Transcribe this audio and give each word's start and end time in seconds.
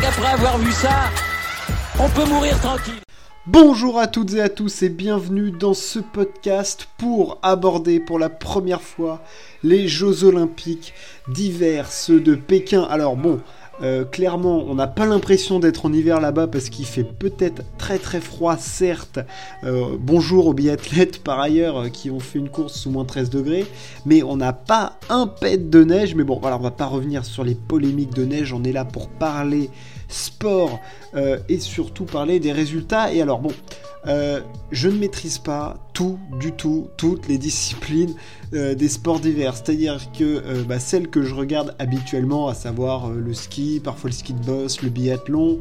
qu'après 0.00 0.32
avoir 0.32 0.58
vu 0.58 0.72
ça, 0.72 1.10
on 1.98 2.08
peut 2.08 2.24
mourir 2.24 2.58
tranquille. 2.60 3.00
Bonjour 3.46 3.98
à 3.98 4.06
toutes 4.06 4.32
et 4.32 4.40
à 4.40 4.48
tous 4.48 4.82
et 4.82 4.88
bienvenue 4.88 5.50
dans 5.50 5.74
ce 5.74 5.98
podcast 5.98 6.88
pour 6.96 7.38
aborder 7.42 8.00
pour 8.00 8.18
la 8.18 8.30
première 8.30 8.80
fois 8.80 9.20
les 9.62 9.86
Jeux 9.86 10.24
Olympiques 10.24 10.94
d'hiver, 11.28 11.92
ceux 11.92 12.20
de 12.20 12.34
Pékin. 12.34 12.82
Alors 12.84 13.16
bon, 13.16 13.40
euh, 13.82 14.04
clairement, 14.04 14.64
on 14.68 14.74
n'a 14.74 14.86
pas 14.86 15.06
l'impression 15.06 15.58
d'être 15.58 15.86
en 15.86 15.92
hiver 15.92 16.20
là-bas 16.20 16.46
parce 16.46 16.68
qu'il 16.68 16.86
fait 16.86 17.04
peut-être 17.04 17.62
très 17.76 17.98
très 17.98 18.20
froid, 18.20 18.56
certes. 18.56 19.18
Euh, 19.64 19.96
bonjour 19.98 20.46
aux 20.46 20.54
biathlètes 20.54 21.22
par 21.22 21.40
ailleurs 21.40 21.78
euh, 21.78 21.88
qui 21.88 22.10
ont 22.10 22.20
fait 22.20 22.38
une 22.38 22.48
course 22.48 22.74
sous 22.74 22.90
moins 22.90 23.04
13 23.04 23.30
degrés, 23.30 23.66
mais 24.06 24.22
on 24.22 24.36
n'a 24.36 24.52
pas 24.52 24.98
un 25.08 25.26
pet 25.26 25.70
de 25.70 25.84
neige. 25.84 26.14
Mais 26.14 26.24
bon, 26.24 26.38
voilà, 26.40 26.56
on 26.56 26.60
va 26.62 26.70
pas 26.70 26.86
revenir 26.86 27.24
sur 27.24 27.42
les 27.42 27.54
polémiques 27.54 28.14
de 28.14 28.24
neige. 28.24 28.52
On 28.52 28.62
est 28.62 28.72
là 28.72 28.84
pour 28.84 29.08
parler 29.08 29.70
sport 30.14 30.80
et 31.48 31.58
surtout 31.60 32.04
parler 32.04 32.40
des 32.40 32.52
résultats. 32.52 33.12
Et 33.12 33.22
alors 33.22 33.40
bon, 33.40 33.52
je 34.06 34.88
ne 34.88 34.98
maîtrise 34.98 35.38
pas 35.38 35.76
tout, 35.94 36.18
du 36.40 36.52
tout, 36.52 36.88
toutes 36.96 37.28
les 37.28 37.38
disciplines 37.38 38.14
euh, 38.52 38.74
des 38.74 38.88
sports 38.88 39.20
d'hiver. 39.20 39.54
C'est-à-dire 39.54 39.98
que 40.12 40.24
euh, 40.24 40.64
bah, 40.64 40.78
celles 40.78 41.08
que 41.08 41.22
je 41.22 41.34
regarde 41.34 41.74
habituellement, 41.78 42.48
à 42.48 42.54
savoir 42.54 43.08
euh, 43.08 43.20
le 43.20 43.32
ski, 43.32 43.80
parfois 43.82 44.10
le 44.10 44.14
ski 44.14 44.34
de 44.34 44.44
boss, 44.44 44.82
le 44.82 44.90
biathlon, 44.90 45.60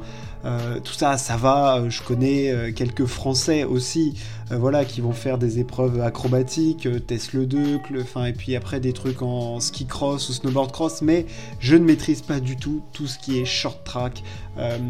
tout 0.83 0.93
ça, 0.93 1.17
ça 1.17 1.37
va. 1.37 1.85
Je 1.87 2.01
connais 2.01 2.73
quelques 2.73 3.05
Français 3.05 3.63
aussi, 3.63 4.15
voilà, 4.57 4.85
qui 4.85 5.01
vont 5.01 5.13
faire 5.13 5.37
des 5.37 5.59
épreuves 5.59 6.01
acrobatiques, 6.01 6.87
Tesla 7.07 7.45
2, 7.45 7.79
enfin, 8.01 8.25
et 8.25 8.33
puis 8.33 8.55
après 8.55 8.79
des 8.79 8.93
trucs 8.93 9.21
en 9.21 9.59
ski 9.59 9.85
cross 9.85 10.29
ou 10.29 10.33
snowboard 10.33 10.71
cross, 10.71 11.01
mais 11.01 11.25
je 11.59 11.75
ne 11.75 11.83
maîtrise 11.83 12.21
pas 12.21 12.39
du 12.39 12.57
tout 12.57 12.81
tout 12.93 13.07
ce 13.07 13.17
qui 13.17 13.39
est 13.39 13.45
short 13.45 13.83
track, 13.83 14.23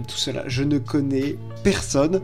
tout 0.07 0.17
cela. 0.17 0.43
Je 0.47 0.63
ne 0.63 0.77
connais 0.77 1.37
personne, 1.63 2.21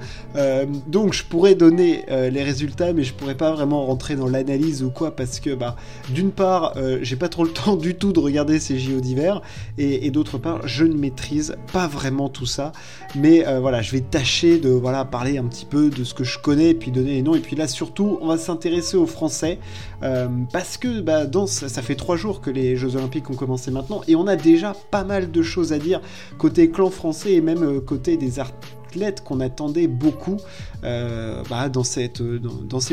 donc 0.88 1.14
je 1.14 1.24
pourrais 1.24 1.56
donner 1.56 2.06
les 2.10 2.44
résultats, 2.44 2.94
mais 2.94 3.04
je 3.04 3.14
pourrais 3.14 3.36
pas 3.36 3.52
vraiment 3.52 3.86
rentrer 3.86 4.16
dans 4.16 4.28
l'analyse 4.28 4.84
ou 4.84 4.90
quoi 4.90 5.16
parce 5.16 5.40
que 5.40 5.54
bah 5.54 5.76
d'une 6.10 6.32
part 6.32 6.74
euh, 6.78 7.00
j'ai 7.02 7.16
pas 7.16 7.30
trop 7.30 7.44
le 7.44 7.50
temps 7.54 7.76
du 7.76 7.96
tout 7.96 8.14
de 8.14 8.20
regarder 8.20 8.60
ces 8.60 8.80
JO 8.80 9.00
d'hiver 9.00 9.42
et, 9.78 10.10
d'autre 10.12 10.38
part 10.38 10.68
je 10.68 10.86
ne 10.86 10.96
maîtrise 10.96 11.56
pas 11.72 11.88
vraiment 11.88 12.30
tout 12.30 12.46
ça 12.46 12.72
mais 13.16 13.48
euh, 13.48 13.60
voilà 13.60 13.82
je 13.82 13.92
vais 13.92 14.02
tâcher 14.02 14.58
de 14.58 14.70
voilà 14.70 15.06
parler 15.06 15.38
un 15.38 15.46
petit 15.46 15.66
peu 15.66 15.90
de 15.90 16.04
ce 16.04 16.14
que 16.14 16.24
je 16.24 16.40
connais 16.40 16.70
et 16.70 16.74
puis 16.74 16.92
donner 16.92 17.14
les 17.14 17.22
et 17.36 17.40
puis 17.40 17.56
là 17.56 17.68
surtout 17.68 18.18
on 18.22 18.28
va 18.28 18.38
s'intéresser 18.38 18.98
aux 18.98 19.06
Français 19.06 19.60
euh, 20.04 20.28
parce 20.52 20.78
que 20.78 21.02
bah, 21.02 21.26
dans, 21.26 21.48
ça, 21.48 21.82
fait 21.82 21.96
trois 21.96 22.16
jours 22.16 22.42
que 22.42 22.50
les 22.50 22.76
Jeux 22.76 22.96
Olympiques 22.96 23.30
ont 23.30 23.36
commencé 23.36 23.72
maintenant 23.72 24.02
et 24.08 24.16
on 24.16 24.28
a 24.28 24.36
déjà 24.36 24.74
pas 24.92 25.04
mal 25.04 25.32
de 25.32 25.42
choses 25.42 25.74
à 25.74 25.80
dire 25.80 26.02
côté 26.38 26.70
clan 26.70 26.90
français 26.90 27.34
et 27.34 27.42
même 27.42 27.82
côté 27.82 28.18
des 28.18 28.40
artistes 28.40 28.76
qu'on 29.24 29.40
attendait 29.40 29.88
beaucoup 29.88 30.38
euh, 30.84 31.44
bah, 31.50 31.70
dans, 31.70 31.84
ces 31.84 32.12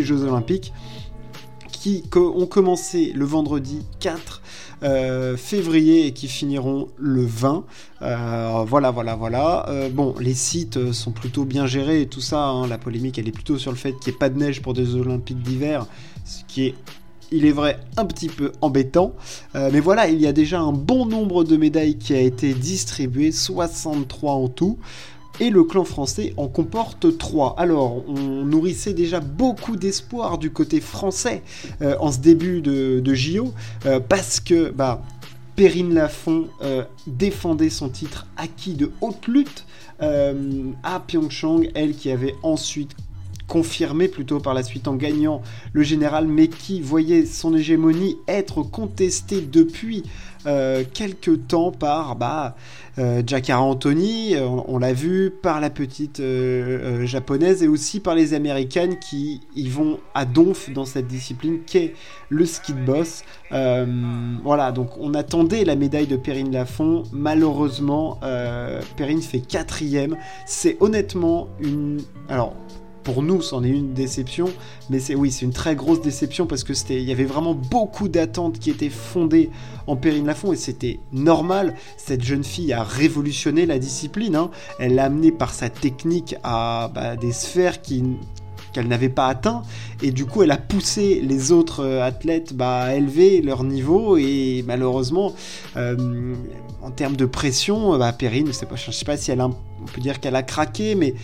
Jeux 0.02 0.22
Olympiques 0.22 0.72
qui 1.70 2.04
ont 2.14 2.46
commencé 2.46 3.12
le 3.14 3.24
vendredi 3.24 3.82
4 4.00 4.42
euh, 4.82 5.36
février 5.36 6.06
et 6.06 6.12
qui 6.12 6.28
finiront 6.28 6.88
le 6.98 7.24
20. 7.24 7.64
Euh, 8.02 8.64
voilà, 8.66 8.90
voilà, 8.90 9.14
voilà. 9.14 9.66
bon, 9.92 10.14
les 10.20 10.34
sites 10.34 10.92
sont 10.92 11.12
plutôt 11.12 11.44
bien 11.44 11.66
gérés 11.66 12.02
et 12.02 12.06
tout 12.06 12.20
ça. 12.20 12.44
Hein. 12.44 12.66
la 12.66 12.78
polémique, 12.78 13.18
elle 13.18 13.28
est 13.28 13.32
plutôt 13.32 13.58
sur 13.58 13.70
le 13.70 13.76
fait 13.76 13.92
qu'il 13.92 14.12
n'y 14.12 14.16
ait 14.16 14.18
pas 14.18 14.28
de 14.28 14.38
neige 14.38 14.62
pour 14.62 14.74
des 14.74 14.94
Olympiques 14.94 15.42
d'hiver, 15.42 15.86
ce 16.24 16.42
qui 16.46 16.66
est 16.66 16.74
il 17.32 17.44
est 17.44 17.52
vrai 17.52 17.80
un 17.96 18.04
petit 18.04 18.28
peu 18.28 18.52
embêtant, 18.60 19.12
mais 19.52 19.80
voilà, 19.80 20.06
il 20.06 20.20
y 20.20 20.28
a 20.28 20.32
déjà 20.32 20.60
un 20.60 20.70
bon 20.70 21.06
nombre 21.06 21.42
de 21.42 21.56
médailles 21.56 21.98
qui 21.98 22.14
a 22.14 22.20
été 22.20 22.54
distribué, 22.54 23.32
63 23.32 24.32
en 24.32 24.46
tout 24.46 24.78
et 25.40 25.50
le 25.50 25.64
clan 25.64 25.84
français 25.84 26.34
en 26.36 26.48
comporte 26.48 27.18
trois. 27.18 27.54
Alors, 27.58 28.02
on 28.08 28.44
nourrissait 28.44 28.94
déjà 28.94 29.20
beaucoup 29.20 29.76
d'espoir 29.76 30.38
du 30.38 30.50
côté 30.50 30.80
français 30.80 31.42
euh, 31.82 31.96
en 32.00 32.12
ce 32.12 32.18
début 32.18 32.60
de, 32.60 33.00
de 33.00 33.14
JO, 33.14 33.52
euh, 33.84 34.00
parce 34.00 34.40
que 34.40 34.70
bah, 34.70 35.02
Perrine 35.54 35.94
Lafont 35.94 36.48
euh, 36.62 36.84
défendait 37.06 37.70
son 37.70 37.88
titre 37.88 38.26
acquis 38.36 38.74
de 38.74 38.90
haute 39.00 39.26
lutte 39.26 39.64
à 39.98 41.00
Pyeongchang, 41.06 41.70
elle 41.74 41.94
qui 41.94 42.10
avait 42.10 42.34
ensuite 42.42 42.90
confirmé 43.46 44.08
plutôt 44.08 44.40
par 44.40 44.54
la 44.54 44.62
suite 44.62 44.88
en 44.88 44.94
gagnant 44.94 45.42
le 45.72 45.82
général, 45.82 46.26
mais 46.26 46.48
qui 46.48 46.80
voyait 46.80 47.26
son 47.26 47.54
hégémonie 47.54 48.16
être 48.28 48.62
contestée 48.62 49.40
depuis 49.40 50.04
euh, 50.46 50.84
quelques 50.92 51.48
temps 51.48 51.72
par 51.72 52.16
bah, 52.16 52.56
euh, 52.98 53.22
Anthony, 53.50 54.36
euh, 54.36 54.46
on, 54.46 54.78
l'a 54.78 54.92
vu, 54.92 55.30
par 55.30 55.60
la 55.60 55.70
petite 55.70 56.20
euh, 56.20 57.04
japonaise 57.04 57.62
et 57.62 57.68
aussi 57.68 58.00
par 58.00 58.14
les 58.14 58.32
américaines 58.32 58.98
qui 58.98 59.42
y 59.54 59.68
vont 59.68 59.98
à 60.14 60.24
donf 60.24 60.70
dans 60.70 60.86
cette 60.86 61.06
discipline 61.06 61.58
qu'est 61.66 61.94
le 62.30 62.46
ski 62.46 62.72
de 62.72 62.80
boss. 62.80 63.22
voilà, 63.50 64.72
donc 64.72 64.90
on 64.98 65.14
attendait 65.14 65.64
la 65.64 65.76
médaille 65.76 66.06
de 66.06 66.16
Perrine 66.16 66.52
Lafont. 66.52 67.02
Malheureusement, 67.12 68.18
Perrine 68.96 69.22
fait 69.22 69.40
quatrième. 69.40 70.16
C'est 70.46 70.76
honnêtement 70.80 71.48
une. 71.60 72.00
Alors, 72.28 72.54
pour 73.06 73.22
nous, 73.22 73.40
c'en 73.40 73.62
est 73.62 73.68
une 73.68 73.94
déception, 73.94 74.48
mais 74.90 74.98
c'est 74.98 75.14
oui, 75.14 75.30
c'est 75.30 75.44
une 75.44 75.52
très 75.52 75.76
grosse 75.76 76.00
déception 76.00 76.48
parce 76.48 76.64
que 76.64 76.74
c'était, 76.74 77.00
il 77.00 77.08
y 77.08 77.12
avait 77.12 77.24
vraiment 77.24 77.54
beaucoup 77.54 78.08
d'attentes 78.08 78.58
qui 78.58 78.68
étaient 78.68 78.90
fondées 78.90 79.48
en 79.86 79.94
Perrine 79.94 80.26
Lafont 80.26 80.52
et 80.52 80.56
c'était 80.56 80.98
normal. 81.12 81.76
Cette 81.96 82.24
jeune 82.24 82.42
fille 82.42 82.72
a 82.72 82.82
révolutionné 82.82 83.64
la 83.64 83.78
discipline. 83.78 84.34
Hein. 84.34 84.50
Elle 84.80 84.96
l'a 84.96 85.04
amené 85.04 85.30
par 85.30 85.54
sa 85.54 85.70
technique 85.70 86.34
à 86.42 86.90
bah, 86.92 87.14
des 87.14 87.30
sphères 87.30 87.80
qui 87.80 88.02
qu'elle 88.72 88.88
n'avait 88.88 89.08
pas 89.08 89.28
atteint 89.28 89.62
et 90.02 90.10
du 90.10 90.26
coup 90.26 90.42
elle 90.42 90.50
a 90.50 90.58
poussé 90.58 91.22
les 91.22 91.50
autres 91.50 91.82
euh, 91.82 92.02
athlètes 92.02 92.52
bah, 92.52 92.80
à 92.80 92.94
élever 92.94 93.40
leur 93.40 93.64
niveau 93.64 94.18
et 94.18 94.62
malheureusement 94.66 95.32
euh, 95.76 96.34
en 96.82 96.90
termes 96.90 97.16
de 97.16 97.24
pression 97.24 97.96
bah, 97.96 98.12
Perrine 98.12 98.48
je 98.48 98.52
sais 98.52 98.66
pas, 98.66 98.76
je 98.76 98.90
sais 98.90 99.06
pas 99.06 99.16
si 99.16 99.30
elle 99.30 99.40
a, 99.40 99.46
on 99.46 99.86
peut 99.86 100.02
dire 100.02 100.20
qu'elle 100.20 100.36
a 100.36 100.42
craqué 100.42 100.94
mais 100.94 101.14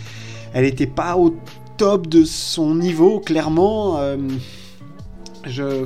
elle 0.53 0.65
n'était 0.65 0.87
pas 0.87 1.15
au 1.15 1.35
top 1.77 2.07
de 2.07 2.23
son 2.23 2.75
niveau, 2.75 3.19
clairement. 3.19 3.97
Euh, 3.99 4.17
je... 5.45 5.85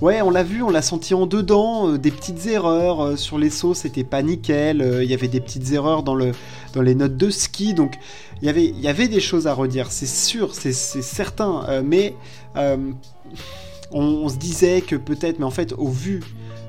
Ouais, 0.00 0.22
on 0.22 0.30
l'a 0.30 0.42
vu, 0.42 0.62
on 0.62 0.70
l'a 0.70 0.80
senti 0.80 1.12
en 1.12 1.26
dedans, 1.26 1.90
euh, 1.90 1.98
des 1.98 2.10
petites 2.10 2.46
erreurs 2.46 3.00
euh, 3.02 3.16
sur 3.16 3.38
les 3.38 3.50
sauts, 3.50 3.74
c'était 3.74 4.04
pas 4.04 4.22
nickel, 4.22 5.00
il 5.02 5.10
y 5.10 5.12
avait 5.12 5.28
des 5.28 5.40
petites 5.40 5.72
erreurs 5.72 6.02
dans, 6.02 6.14
le, 6.14 6.32
dans 6.72 6.80
les 6.80 6.94
notes 6.94 7.18
de 7.18 7.28
ski, 7.28 7.74
donc 7.74 7.98
il 8.40 8.48
y 8.48 8.88
avait 8.88 9.08
des 9.08 9.20
choses 9.20 9.46
à 9.46 9.52
redire, 9.52 9.92
c'est 9.92 10.06
sûr, 10.06 10.54
c'est 10.54 10.72
certain, 10.72 11.82
mais 11.84 12.14
on, 13.92 14.30
se 14.30 14.36
disait 14.36 14.80
que 14.80 14.96
peut-être, 14.96 15.38
mais 15.38 15.44
en 15.44 15.50
fait, 15.50 15.74
au 15.76 15.88
vu 15.88 16.22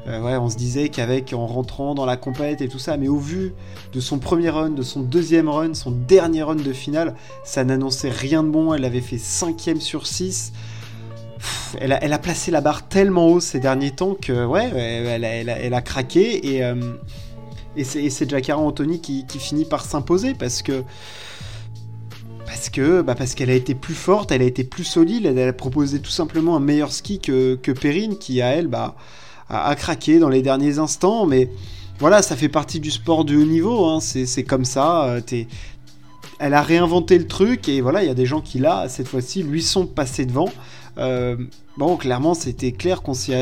euh, 0.08 0.20
ouais, 0.22 0.36
on 0.36 0.50
se 0.50 0.58
disait 0.58 0.90
qu'avec 0.90 1.34
en 1.34 1.46
rentrant 1.46 1.94
dans 1.94 2.06
la 2.06 2.18
compète 2.18 2.62
et 2.62 2.68
tout 2.68 2.80
ça, 2.80 2.98
mais 2.98 3.08
au 3.08 3.18
vu 3.18 3.54
de 3.94 4.00
son 4.00 4.18
premier 4.18 4.50
run, 4.50 4.72
de 4.72 4.82
son 4.82 5.02
deuxième 5.02 5.48
run, 5.48 5.74
son 5.74 5.92
dernier 5.92 6.44
run 6.44 6.56
de 6.56 6.74
finale, 6.74 7.16
ça 7.44 7.64
n'annonçait 7.64 8.10
rien 8.10 8.44
de 8.44 8.50
bon. 8.50 8.74
Elle 8.74 8.86
avait 8.86 9.02
fait 9.02 9.18
5ème 9.18 9.80
sur 9.80 10.08
6. 10.08 10.54
elle, 11.80 11.94
a, 11.94 12.20
placé 12.20 12.52
la 12.52 12.62
barre 12.62 12.88
tellement 12.88 13.28
haut 13.28 13.40
ces 13.40 13.60
derniers 13.60 13.92
temps 13.92 14.16
que 14.16 14.46
ouais, 14.46 14.70
elle, 14.76 15.74
a, 15.74 15.82
craqué 15.82 16.56
et, 16.56 16.64
euh, 16.64 16.76
et 17.76 17.84
c'est 17.84 18.52
Anthony 18.52 19.02
qui, 19.02 19.26
finit 19.40 19.66
par 19.66 19.86
s'imposer 19.86 20.34
parce 20.34 20.62
que 20.62 20.84
parce 22.46 22.70
bah 23.06 23.16
qu'elle 23.16 23.50
a 23.50 23.54
été 23.54 23.76
plus 23.76 23.96
forte, 23.96 24.32
elle 24.32 24.42
a 24.42 24.46
été 24.46 24.66
plus 24.66 24.84
solide, 24.84 25.26
elle 25.26 25.40
a 25.40 25.54
proposé 25.54 26.00
tout 26.00 26.12
simplement 26.12 26.58
un 26.58 26.60
meilleur 26.60 26.92
ski 26.92 27.20
que, 27.20 27.56
que 27.56 27.72
Perrine 27.72 28.18
qui 28.18 28.42
à 28.42 28.50
elle 28.50 28.68
bah 28.68 28.96
à, 29.52 29.76
craquer 29.76 30.20
dans 30.20 30.30
les 30.30 30.42
derniers 30.42 30.80
instants, 30.80 31.26
mais 31.26 31.50
voilà, 32.00 32.22
ça 32.22 32.36
fait 32.36 32.50
partie 32.50 32.80
du 32.80 32.90
sport 32.90 33.26
de 33.26 33.36
haut 33.36 33.46
niveau, 33.46 33.86
hein. 33.86 34.00
c'est 34.00 34.44
comme 34.44 34.66
ça. 34.66 35.06
Euh, 35.06 35.22
elle 36.40 36.54
a 36.56 36.62
réinventé 36.62 37.20
le 37.20 37.28
truc 37.28 37.70
et 37.70 37.82
voilà, 37.82 38.02
il 38.02 38.08
y 38.08 38.10
a 38.10 38.16
des 38.16 38.26
gens 38.26 38.42
qui 38.42 38.58
là, 38.58 38.88
cette 38.90 39.08
fois-ci, 39.08 39.44
lui 39.44 39.62
sont 39.62 39.86
passés 39.86 40.26
devant. 40.26 40.50
Euh, 40.98 41.36
bon, 41.78 41.98
clairement, 41.98 42.34
c'était 42.34 42.72
clair 42.72 43.04
qu'on 43.04 43.14
s'y. 43.14 43.34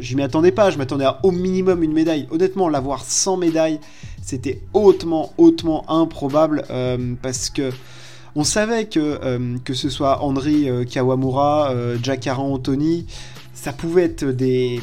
Je 0.00 0.16
m'y 0.16 0.22
attendais 0.22 0.52
pas, 0.52 0.70
je 0.70 0.76
m'attendais 0.76 1.06
à 1.06 1.20
au 1.22 1.30
minimum 1.30 1.82
une 1.82 1.92
médaille. 1.92 2.26
Honnêtement, 2.30 2.68
l'avoir 2.68 3.04
sans 3.04 3.38
médaille, 3.38 3.80
c'était 4.22 4.60
hautement, 4.74 5.32
hautement 5.38 5.88
improbable 5.90 6.64
euh, 6.70 7.14
parce 7.22 7.48
que 7.48 7.70
on 8.34 8.44
savait 8.44 8.84
que 8.84 9.56
que 9.64 9.72
ce 9.72 9.88
soit 9.88 10.22
Andri 10.22 10.68
Kawamura, 10.90 11.72
Jackaran 12.02 12.52
Anthony, 12.52 13.06
ça 13.54 13.72
pouvait 13.72 14.04
être 14.04 14.26
des, 14.26 14.78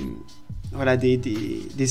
voilà, 0.73 0.97
des, 0.97 1.17
des, 1.17 1.61
des, 1.75 1.87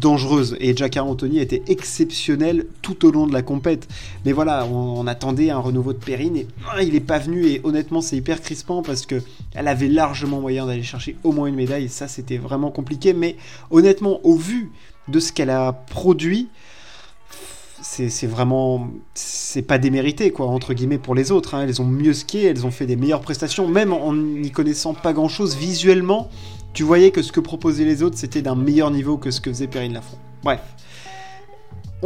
dangereuses. 0.00 0.56
Et 0.60 0.76
Jack 0.76 0.96
Anthony 0.96 1.38
était 1.38 1.62
exceptionnel 1.68 2.66
tout 2.82 3.06
au 3.06 3.10
long 3.10 3.26
de 3.26 3.32
la 3.32 3.42
compète. 3.42 3.88
Mais 4.24 4.32
voilà, 4.32 4.66
on, 4.66 5.06
attendait 5.06 5.50
un 5.50 5.58
renouveau 5.58 5.92
de 5.92 5.98
Perrine 5.98 6.36
et 6.36 6.46
ah, 6.70 6.82
il 6.82 6.94
n'est 6.94 7.00
pas 7.00 7.18
venu. 7.18 7.46
Et 7.46 7.60
honnêtement, 7.64 8.00
c'est 8.00 8.16
hyper 8.16 8.40
crispant 8.40 8.82
parce 8.82 9.06
que 9.06 9.22
elle 9.54 9.68
avait 9.68 9.88
largement 9.88 10.40
moyen 10.40 10.66
d'aller 10.66 10.82
chercher 10.82 11.16
au 11.24 11.32
moins 11.32 11.46
une 11.46 11.54
médaille. 11.54 11.88
Ça, 11.88 12.08
c'était 12.08 12.38
vraiment 12.38 12.70
compliqué. 12.70 13.12
Mais 13.12 13.36
honnêtement, 13.70 14.20
au 14.24 14.36
vu 14.36 14.70
de 15.08 15.20
ce 15.20 15.32
qu'elle 15.32 15.50
a 15.50 15.72
produit, 15.72 16.48
c'est 17.82 18.26
vraiment 18.26 18.88
c'est 19.12 19.62
pas 19.62 19.76
démérité 19.76 20.30
quoi 20.30 20.46
entre 20.46 20.72
guillemets 20.72 20.96
pour 20.96 21.14
les 21.14 21.30
autres 21.30 21.54
hein. 21.54 21.66
elles 21.68 21.82
ont 21.82 21.86
mieux 21.86 22.14
skié 22.14 22.44
elles 22.44 22.64
ont 22.64 22.70
fait 22.70 22.86
des 22.86 22.96
meilleures 22.96 23.20
prestations 23.20 23.68
même 23.68 23.92
en 23.92 24.14
n'y 24.14 24.50
connaissant 24.50 24.94
pas 24.94 25.12
grand 25.12 25.28
chose 25.28 25.54
visuellement 25.54 26.30
tu 26.74 26.82
voyais 26.82 27.10
que 27.10 27.22
ce 27.22 27.32
que 27.32 27.40
proposaient 27.40 27.84
les 27.84 28.02
autres 28.02 28.18
c'était 28.18 28.42
d'un 28.42 28.56
meilleur 28.56 28.90
niveau 28.90 29.16
que 29.16 29.30
ce 29.30 29.40
que 29.40 29.50
faisait 29.50 29.68
Perrine 29.68 29.94
Lafont 29.94 30.18
bref 30.42 30.60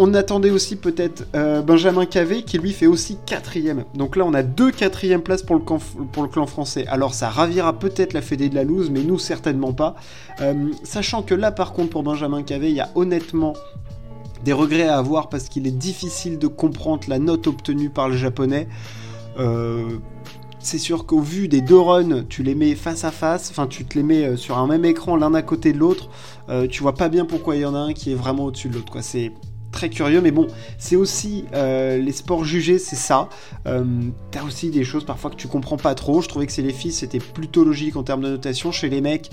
on 0.00 0.14
attendait 0.14 0.50
aussi 0.50 0.76
peut-être 0.76 1.26
euh, 1.34 1.60
Benjamin 1.60 2.06
Cavé 2.06 2.42
qui 2.42 2.56
lui 2.56 2.72
fait 2.72 2.86
aussi 2.86 3.18
quatrième. 3.26 3.84
Donc 3.94 4.14
là 4.14 4.24
on 4.24 4.32
a 4.32 4.44
deux 4.44 4.70
quatrièmes 4.70 5.22
places 5.22 5.42
pour 5.42 5.56
le, 5.56 6.28
clan 6.28 6.46
français. 6.46 6.86
Alors 6.86 7.14
ça 7.14 7.28
ravira 7.28 7.76
peut-être 7.76 8.12
la 8.12 8.22
Fédé 8.22 8.48
de 8.48 8.54
la 8.54 8.62
loose, 8.62 8.90
mais 8.90 9.02
nous 9.02 9.18
certainement 9.18 9.72
pas. 9.72 9.96
Euh, 10.40 10.70
sachant 10.84 11.22
que 11.22 11.34
là 11.34 11.50
par 11.50 11.72
contre 11.72 11.90
pour 11.90 12.04
Benjamin 12.04 12.44
Cavé, 12.44 12.68
il 12.68 12.76
y 12.76 12.80
a 12.80 12.90
honnêtement 12.94 13.54
des 14.44 14.52
regrets 14.52 14.86
à 14.86 14.98
avoir 14.98 15.28
parce 15.28 15.48
qu'il 15.48 15.66
est 15.66 15.76
difficile 15.76 16.38
de 16.38 16.46
comprendre 16.46 17.02
la 17.08 17.18
note 17.18 17.48
obtenue 17.48 17.90
par 17.90 18.08
le 18.08 18.16
japonais. 18.16 18.68
Euh, 19.40 19.98
c'est 20.68 20.78
sûr 20.78 21.06
qu'au 21.06 21.20
vu 21.20 21.48
des 21.48 21.62
deux 21.62 21.78
runs, 21.78 22.24
tu 22.28 22.42
les 22.42 22.54
mets 22.54 22.74
face 22.74 23.04
à 23.04 23.10
face, 23.10 23.50
enfin 23.50 23.66
tu 23.66 23.84
te 23.86 23.96
les 23.96 24.02
mets 24.04 24.36
sur 24.36 24.58
un 24.58 24.66
même 24.66 24.84
écran 24.84 25.16
l'un 25.16 25.32
à 25.32 25.42
côté 25.42 25.72
de 25.72 25.78
l'autre, 25.78 26.10
tu 26.70 26.82
vois 26.82 26.94
pas 26.94 27.08
bien 27.08 27.24
pourquoi 27.24 27.56
il 27.56 27.62
y 27.62 27.64
en 27.64 27.74
a 27.74 27.78
un 27.78 27.92
qui 27.94 28.12
est 28.12 28.14
vraiment 28.14 28.44
au-dessus 28.44 28.68
de 28.68 28.74
l'autre. 28.74 28.98
C'est 29.00 29.32
très 29.70 29.90
curieux, 29.90 30.20
mais 30.20 30.30
bon, 30.30 30.48
c'est 30.78 30.96
aussi 30.96 31.44
euh, 31.54 31.98
les 31.98 32.12
sports 32.12 32.44
jugés, 32.44 32.78
c'est 32.78 32.96
ça. 32.96 33.28
Euh, 33.66 33.84
t'as 34.30 34.42
aussi 34.42 34.70
des 34.70 34.84
choses 34.84 35.04
parfois 35.04 35.30
que 35.30 35.36
tu 35.36 35.48
comprends 35.48 35.76
pas 35.76 35.94
trop. 35.94 36.20
Je 36.20 36.28
trouvais 36.28 36.46
que 36.46 36.52
c'est 36.52 36.62
les 36.62 36.72
filles, 36.72 36.92
c'était 36.92 37.20
plutôt 37.20 37.64
logique 37.64 37.96
en 37.96 38.02
termes 38.02 38.22
de 38.22 38.28
notation. 38.28 38.72
Chez 38.72 38.88
les 38.88 39.00
mecs, 39.00 39.30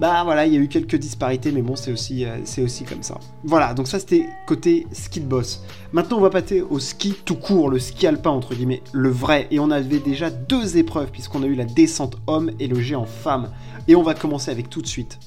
bah 0.00 0.24
voilà, 0.24 0.46
il 0.46 0.54
y 0.54 0.56
a 0.56 0.60
eu 0.60 0.68
quelques 0.68 0.96
disparités, 0.96 1.52
mais 1.52 1.60
bon, 1.60 1.76
c'est 1.76 1.92
aussi, 1.92 2.24
euh, 2.24 2.38
aussi 2.64 2.84
comme 2.84 3.02
ça. 3.02 3.18
Voilà, 3.44 3.74
donc 3.74 3.86
ça 3.86 3.98
c'était 3.98 4.26
côté 4.46 4.86
ski 4.92 5.20
de 5.20 5.26
boss. 5.26 5.62
Maintenant, 5.92 6.16
on 6.16 6.22
va 6.22 6.30
passer 6.30 6.62
au 6.62 6.78
ski 6.78 7.14
tout 7.22 7.34
court, 7.34 7.68
le 7.68 7.78
ski 7.78 8.06
alpin 8.06 8.30
entre 8.30 8.54
guillemets, 8.54 8.82
le 8.92 9.10
vrai. 9.10 9.46
Et 9.50 9.60
on 9.60 9.70
avait 9.70 9.98
déjà 9.98 10.30
deux 10.30 10.78
épreuves 10.78 11.10
puisqu'on 11.10 11.42
a 11.42 11.46
eu 11.46 11.54
la 11.54 11.66
descente 11.66 12.16
homme 12.26 12.50
et 12.58 12.66
le 12.66 12.80
géant 12.80 13.04
femme. 13.04 13.50
Et 13.88 13.94
on 13.94 14.02
va 14.02 14.14
commencer 14.14 14.50
avec 14.50 14.70
tout 14.70 14.80
de 14.80 14.86
suite 14.86 15.18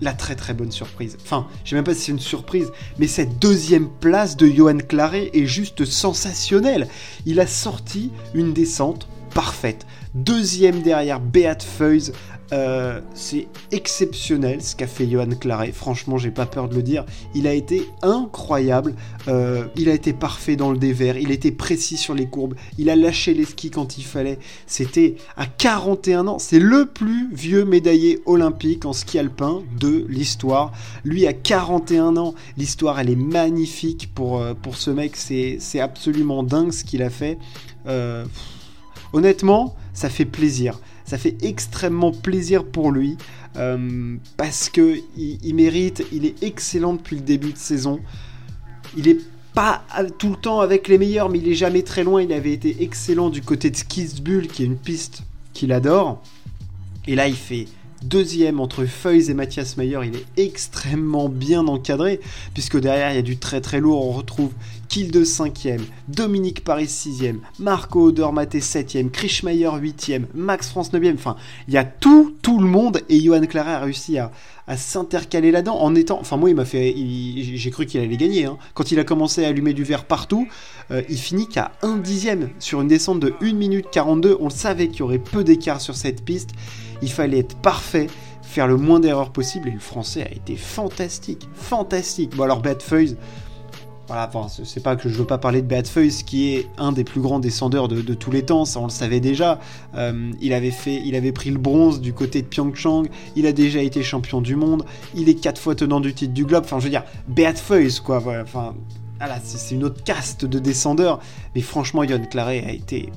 la 0.00 0.12
très 0.14 0.34
très 0.34 0.52
bonne 0.52 0.72
surprise. 0.72 1.16
Enfin, 1.22 1.46
je 1.62 1.70
sais 1.70 1.76
même 1.76 1.84
pas 1.84 1.94
si 1.94 2.00
c'est 2.00 2.12
une 2.12 2.18
surprise, 2.18 2.72
mais 2.98 3.06
cette 3.06 3.38
deuxième 3.38 3.88
place 3.88 4.36
de 4.36 4.48
Johan 4.48 4.78
Claret 4.78 5.30
est 5.32 5.46
juste 5.46 5.84
sensationnelle. 5.84 6.88
Il 7.24 7.38
a 7.38 7.46
sorti 7.46 8.10
une 8.34 8.52
descente 8.52 9.06
parfaite. 9.32 9.86
Deuxième 10.16 10.80
derrière 10.80 11.20
Beat 11.20 11.62
Feuys 11.62 12.12
euh, 12.52 13.00
c'est 13.14 13.48
exceptionnel 13.72 14.62
ce 14.62 14.76
qu'a 14.76 14.86
fait 14.86 15.08
Johan 15.08 15.28
Claret. 15.40 15.72
Franchement, 15.72 16.16
j'ai 16.16 16.30
pas 16.30 16.46
peur 16.46 16.68
de 16.68 16.76
le 16.76 16.82
dire. 16.82 17.04
Il 17.34 17.46
a 17.46 17.52
été 17.52 17.88
incroyable. 18.02 18.94
Euh, 19.28 19.64
il 19.76 19.88
a 19.88 19.94
été 19.94 20.12
parfait 20.12 20.56
dans 20.56 20.70
le 20.70 20.78
dévers. 20.78 21.18
Il 21.18 21.32
était 21.32 21.50
précis 21.50 21.96
sur 21.96 22.14
les 22.14 22.26
courbes. 22.26 22.54
Il 22.78 22.88
a 22.88 22.96
lâché 22.96 23.34
les 23.34 23.44
skis 23.44 23.70
quand 23.70 23.98
il 23.98 24.04
fallait. 24.04 24.38
C'était 24.66 25.16
à 25.36 25.46
41 25.46 26.28
ans. 26.28 26.38
C'est 26.38 26.60
le 26.60 26.86
plus 26.86 27.28
vieux 27.34 27.64
médaillé 27.64 28.20
olympique 28.26 28.84
en 28.84 28.92
ski 28.92 29.18
alpin 29.18 29.62
de 29.78 30.06
l'histoire. 30.08 30.72
Lui, 31.04 31.26
à 31.26 31.32
41 31.32 32.16
ans, 32.16 32.34
l'histoire, 32.56 33.00
elle 33.00 33.10
est 33.10 33.16
magnifique 33.16 34.14
pour, 34.14 34.40
euh, 34.40 34.54
pour 34.54 34.76
ce 34.76 34.90
mec. 34.90 35.16
C'est 35.16 35.80
absolument 35.80 36.42
dingue 36.42 36.72
ce 36.72 36.84
qu'il 36.84 37.02
a 37.02 37.10
fait. 37.10 37.38
Honnêtement, 39.12 39.76
ça 39.94 40.08
fait 40.08 40.24
plaisir. 40.24 40.80
Ça 41.04 41.18
fait 41.18 41.36
extrêmement 41.42 42.12
plaisir 42.12 42.64
pour 42.64 42.90
lui 42.90 43.16
euh, 43.56 44.16
parce 44.36 44.68
que 44.68 44.98
il, 45.16 45.54
mérite, 45.54 46.04
il 46.12 46.26
est 46.26 46.42
excellent 46.42 46.94
depuis 46.94 47.16
le 47.16 47.22
début 47.22 47.52
de 47.52 47.58
saison. 47.58 48.00
Il 48.96 49.08
est 49.08 49.20
pas 49.54 49.84
tout 50.18 50.30
le 50.30 50.36
temps 50.36 50.60
avec 50.60 50.88
les 50.88 50.98
meilleurs, 50.98 51.30
mais 51.30 51.38
il 51.38 51.48
est 51.48 51.54
jamais 51.54 51.82
très 51.82 52.04
loin. 52.04 52.22
Il 52.22 52.32
avait 52.32 52.52
été 52.52 52.82
excellent 52.82 53.30
du 53.30 53.40
côté 53.40 53.70
de 53.70 53.76
Skisbull, 53.76 54.48
qui 54.48 54.62
est 54.62 54.66
une 54.66 54.76
piste 54.76 55.22
qu'il 55.54 55.72
adore. 55.72 56.22
Et 57.06 57.14
là, 57.14 57.28
il 57.28 57.36
fait 57.36 57.66
deuxième 58.02 58.60
entre 58.60 58.84
Feuys 58.84 59.30
et 59.30 59.34
Mathias 59.34 59.76
Mayer. 59.76 60.00
Il 60.04 60.16
est 60.16 60.44
extrêmement 60.44 61.28
bien 61.28 61.66
encadré, 61.66 62.20
puisque 62.52 62.78
derrière, 62.78 63.12
il 63.12 63.16
y 63.16 63.18
a 63.18 63.22
du 63.22 63.38
très 63.38 63.60
très 63.60 63.80
lourd. 63.80 64.06
On 64.06 64.12
retrouve 64.12 64.52
Kilde 64.88 65.16
5ème, 65.16 65.82
Dominique 66.08 66.64
Paris 66.64 66.86
6ème, 66.86 67.38
Marco 67.58 68.08
Odermaté 68.08 68.60
7ème, 68.60 69.10
Krishmayer 69.10 69.68
8ème, 69.68 70.24
Max 70.34 70.68
France 70.68 70.92
9ème, 70.92 71.14
enfin, 71.14 71.36
il 71.68 71.74
y 71.74 71.76
a 71.76 71.84
tout, 71.84 72.34
tout 72.42 72.58
le 72.58 72.66
monde, 72.66 73.00
et 73.08 73.20
Johan 73.20 73.44
Clara 73.46 73.74
a 73.74 73.80
réussi 73.80 74.18
à, 74.18 74.30
s'intercaler 74.76 75.52
là-dedans 75.52 75.78
en 75.78 75.94
étant. 75.94 76.18
Enfin, 76.20 76.36
moi, 76.36 76.50
il 76.50 76.56
m'a 76.56 76.64
fait. 76.64 76.92
J'ai 76.96 77.70
cru 77.70 77.86
qu'il 77.86 78.00
allait 78.00 78.16
gagner. 78.16 78.46
Hein. 78.46 78.58
Quand 78.74 78.90
il 78.90 78.98
a 78.98 79.04
commencé 79.04 79.44
à 79.44 79.48
allumer 79.48 79.74
du 79.74 79.84
verre 79.84 80.04
partout, 80.04 80.48
euh, 80.90 81.02
il 81.08 81.18
finit 81.18 81.46
qu'à 81.46 81.70
1 81.82 81.98
dixième 81.98 82.50
sur 82.58 82.80
une 82.80 82.88
descente 82.88 83.20
de 83.20 83.32
1 83.40 83.52
minute 83.52 83.86
42. 83.92 84.36
On 84.40 84.50
savait 84.50 84.88
qu'il 84.88 85.00
y 85.00 85.02
aurait 85.02 85.18
peu 85.18 85.44
d'écart 85.44 85.80
sur 85.80 85.94
cette 85.94 86.24
piste. 86.24 86.50
Il 87.00 87.12
fallait 87.12 87.38
être 87.38 87.54
parfait, 87.58 88.08
faire 88.42 88.66
le 88.66 88.76
moins 88.76 88.98
d'erreurs 88.98 89.30
possible, 89.30 89.68
et 89.68 89.72
le 89.72 89.78
français 89.78 90.22
a 90.22 90.32
été 90.32 90.56
fantastique. 90.56 91.48
Fantastique. 91.54 92.34
Bon, 92.34 92.42
alors, 92.42 92.60
Bad 92.60 92.82
Feuille 92.82 93.16
voilà, 94.06 94.30
enfin, 94.32 94.46
c'est 94.64 94.82
pas 94.82 94.94
que 94.94 95.08
je 95.08 95.18
veux 95.18 95.24
pas 95.24 95.38
parler 95.38 95.62
de 95.62 95.66
Beat 95.66 95.88
Feuys, 95.88 96.22
qui 96.24 96.54
est 96.54 96.68
un 96.78 96.92
des 96.92 97.02
plus 97.02 97.20
grands 97.20 97.40
descendeurs 97.40 97.88
de, 97.88 98.14
tous 98.14 98.30
les 98.30 98.44
temps, 98.44 98.64
ça 98.64 98.78
on 98.78 98.84
le 98.84 98.90
savait 98.90 99.20
déjà. 99.20 99.58
Euh, 99.96 100.30
il 100.40 100.52
avait 100.52 100.70
fait, 100.70 101.02
il 101.04 101.16
avait 101.16 101.32
pris 101.32 101.50
le 101.50 101.58
bronze 101.58 102.00
du 102.00 102.12
côté 102.12 102.42
de 102.42 102.46
Pyeongchang, 102.46 103.08
il 103.34 103.46
a 103.46 103.52
déjà 103.52 103.82
été 103.82 104.02
champion 104.04 104.40
du 104.40 104.54
monde, 104.54 104.84
il 105.14 105.28
est 105.28 105.34
quatre 105.34 105.60
fois 105.60 105.74
tenant 105.74 106.00
du 106.00 106.14
titre 106.14 106.32
du 106.32 106.44
globe. 106.44 106.64
Enfin, 106.64 106.78
je 106.78 106.84
veux 106.84 106.90
dire, 106.90 107.04
Beat 107.26 107.58
Feuys, 107.58 108.00
quoi. 108.04 108.22
enfin, 108.40 108.74
voilà, 109.18 109.38
c'est 109.42 109.74
une 109.74 109.82
autre 109.82 110.04
caste 110.04 110.44
de 110.44 110.58
descendeurs. 110.58 111.20
Mais 111.54 111.62
franchement, 111.62 112.04
Yon 112.04 112.24
Claret 112.30 112.64
a 112.64 112.72
été 112.72 113.10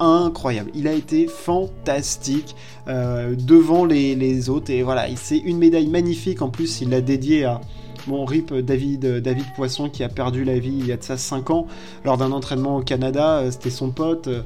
incroyable. 0.00 0.70
Il 0.74 0.86
a 0.88 0.92
été 0.92 1.26
fantastique 1.26 2.54
euh, 2.86 3.34
devant 3.36 3.84
les, 3.84 4.14
les, 4.14 4.48
autres. 4.48 4.70
Et 4.70 4.82
voilà, 4.82 5.06
c'est 5.16 5.38
une 5.38 5.58
médaille 5.58 5.88
magnifique. 5.88 6.40
En 6.40 6.50
plus, 6.50 6.80
il 6.80 6.90
l'a 6.90 7.00
dédiée 7.00 7.44
à, 7.44 7.60
Bon, 8.08 8.24
RIP 8.24 8.54
David, 8.54 9.18
David 9.20 9.44
Poisson 9.54 9.90
qui 9.90 10.02
a 10.02 10.08
perdu 10.08 10.42
la 10.42 10.58
vie 10.58 10.74
il 10.78 10.86
y 10.86 10.92
a 10.92 10.96
de 10.96 11.02
ça 11.02 11.18
5 11.18 11.50
ans 11.50 11.66
lors 12.06 12.16
d'un 12.16 12.32
entraînement 12.32 12.78
au 12.78 12.80
Canada, 12.80 13.40
euh, 13.40 13.50
c'était 13.50 13.68
son 13.68 13.90
pote. 13.90 14.28
Euh. 14.28 14.42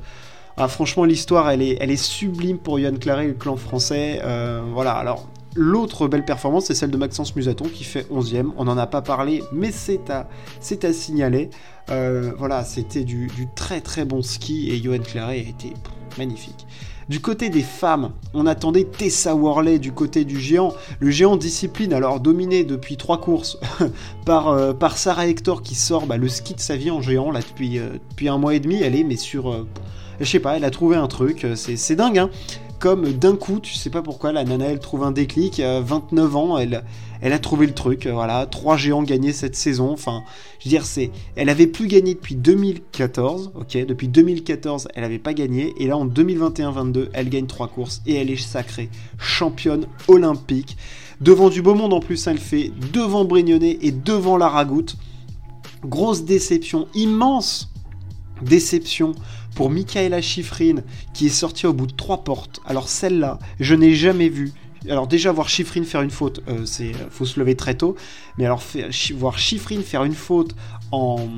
Ah, 0.57 0.67
franchement, 0.67 1.05
l'histoire, 1.05 1.49
elle 1.49 1.63
est, 1.63 1.97
sublime 1.97 2.59
pour 2.59 2.81
Yann 2.81 2.99
Claret 2.99 3.25
et 3.25 3.29
le 3.29 3.35
clan 3.35 3.57
français. 3.57 4.21
Euh, 4.25 4.63
voilà, 4.73 4.93
alors 4.93 5.29
L'autre 5.55 6.09
belle 6.09 6.25
performance, 6.25 6.65
c'est 6.65 6.75
celle 6.75 6.91
de 6.91 6.97
Maxence 6.97 7.37
Musaton 7.37 7.67
qui 7.67 7.85
fait 7.85 8.11
11ème. 8.11 8.53
On 8.57 8.65
n'en 8.65 8.79
a 8.79 8.87
pas 8.87 9.03
parlé, 9.03 9.43
mais 9.53 9.71
c'est 9.71 10.09
à, 10.09 10.27
c'est 10.61 10.85
à 10.85 10.95
signaler. 10.95 11.51
voilà, 11.89 12.65
c'était 12.65 13.05
du, 13.05 13.29
très 13.55 13.83
très 13.83 14.07
bon 14.07 14.23
ski 14.23 14.71
et 14.71 14.83
Johan 14.83 15.01
Claret 15.01 15.35
a 15.35 15.49
été 15.49 15.75
magnifique. 16.17 16.67
Du 17.09 17.21
côté 17.21 17.51
des 17.51 17.63
femmes, 17.63 18.13
on 18.35 18.47
attendait 18.47 18.85
Tessa 18.85 19.35
Worley 19.35 19.79
du 19.79 19.93
côté 19.93 20.25
du 20.25 20.39
géant. 20.39 20.75
Le 21.01 21.11
géant 21.11 21.37
discipline, 21.37 21.93
alors 21.93 22.21
dominé 22.21 22.65
depuis 22.65 22.97
trois 22.97 23.21
courses 23.21 23.59
par, 24.25 24.49
euh, 24.49 24.73
par 24.73 24.97
Sarah 24.97 25.27
Hector 25.27 25.63
qui 25.63 25.75
sort 25.75 26.07
bah, 26.07 26.17
le 26.17 26.29
ski 26.29 26.55
de 26.55 26.61
sa 26.61 26.77
vie 26.77 26.91
en 26.91 27.01
géant 27.01 27.31
là 27.31 27.41
depuis, 27.41 27.79
euh, 27.79 27.99
un 28.27 28.39
mois 28.39 28.55
et 28.55 28.61
demi. 28.61 28.81
Elle 28.83 28.97
est, 28.97 29.05
mais 29.05 29.17
sur. 29.17 29.51
Euh, 29.51 29.67
je 30.21 30.27
sais 30.27 30.41
pas, 30.41 30.57
elle 30.57 30.65
a 30.65 30.71
trouvé 30.71 30.97
un 30.97 31.09
truc, 31.09 31.47
c'est 31.57 31.97
dingue, 31.97 32.19
hein 32.19 32.31
comme 32.83 33.13
d'un 33.13 33.37
coup, 33.37 33.61
tu 33.61 33.75
sais 33.75 33.91
pas 33.91 34.03
pourquoi, 34.03 34.33
la 34.33 34.43
nana 34.43 34.67
elle 34.67 34.81
trouve 34.81 35.05
un 35.05 35.13
déclic, 35.13 35.61
29 35.61 36.35
ans, 36.35 36.59
elle, 36.59 36.83
elle 37.21 37.33
a 37.33 37.39
trouvé 37.39 37.69
le 37.69 37.75
truc, 37.75 38.09
voilà, 38.09 38.45
trois 38.47 38.77
géants 38.77 39.05
gagnés 39.05 39.33
cette 39.33 39.55
saison, 39.55 39.93
enfin, 39.93 40.25
je 40.59 40.65
veux 40.65 40.71
dire, 40.71 40.85
c'est, 40.85 41.13
elle 41.37 41.49
avait 41.49 41.69
plus 41.69 41.87
gagné 41.87 42.15
depuis 42.15 42.35
2014, 42.35 43.53
ok, 43.55 43.87
depuis 43.87 44.09
2014 44.09 44.89
elle 44.97 45.05
avait 45.05 45.21
pas 45.21 45.33
gagné, 45.33 45.73
et 45.79 45.87
là 45.87 45.97
en 45.97 46.09
2021-22 46.09 47.11
elle 47.13 47.29
gagne 47.29 47.47
trois 47.47 47.69
courses 47.69 48.03
et 48.05 48.17
elle 48.17 48.33
est 48.33 48.37
sacrée 48.37 48.91
championne 49.17 49.87
olympique, 50.09 50.77
devant 51.21 51.51
du 51.51 51.63
beau 51.63 51.77
monde 51.77 51.93
en 51.93 52.01
plus 52.01 52.27
elle 52.27 52.39
fait, 52.39 52.73
devant 52.93 53.25
Brignonnet 53.25 53.79
et 53.81 53.93
devant 53.93 54.37
la 54.37 54.49
Ragoute, 54.49 54.97
grosse 55.85 56.25
déception, 56.25 56.89
immense 56.97 57.73
déception 58.43 59.15
pour 59.55 59.71
Michaela 59.71 60.21
Schifrin, 60.21 60.77
qui 61.15 61.27
est 61.27 61.31
sortie 61.31 61.67
au 61.67 61.73
bout 61.73 61.87
de 61.87 61.95
trois 61.95 62.25
portes. 62.25 62.61
Alors 62.67 62.89
celle-là, 62.89 63.39
je 63.61 63.75
n'ai 63.75 63.95
jamais 63.95 64.29
vu. 64.29 64.53
Alors 64.89 65.07
déjà 65.07 65.31
voir 65.31 65.49
Schifrin 65.49 65.85
faire 65.85 66.03
une 66.03 66.11
faute, 66.11 66.41
euh, 66.49 66.67
c'est 66.67 66.91
euh, 66.91 67.09
faut 67.11 67.25
se 67.25 67.39
lever 67.39 67.55
très 67.55 67.75
tôt. 67.75 67.95
Mais 68.37 68.47
alors 68.47 68.63
voir 69.15 69.39
Schifrin 69.39 69.81
faire 69.83 70.03
une 70.03 70.15
faute 70.15 70.57
en 70.91 71.29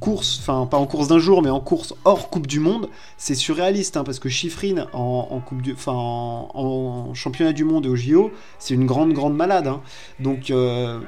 course, 0.00 0.38
enfin 0.40 0.66
pas 0.66 0.78
en 0.78 0.86
course 0.86 1.08
d'un 1.08 1.18
jour, 1.18 1.40
mais 1.42 1.50
en 1.50 1.60
course 1.60 1.94
hors 2.04 2.28
Coupe 2.28 2.46
du 2.46 2.60
Monde, 2.60 2.88
c'est 3.16 3.34
surréaliste, 3.34 3.96
hein, 3.96 4.04
parce 4.04 4.18
que 4.18 4.28
Schifrin 4.28 4.86
en, 4.92 5.40
coupe 5.40 5.62
en, 5.86 7.14
championnat 7.14 7.52
du 7.52 7.64
monde 7.64 7.86
et 7.86 7.88
au 7.88 7.96
JO, 7.96 8.32
c'est 8.58 8.74
une 8.74 8.86
grande 8.86 9.12
grande 9.12 9.36
malade. 9.36 9.68
Hein. 9.68 9.80
Donc 10.18 10.50
euh, 10.50 11.00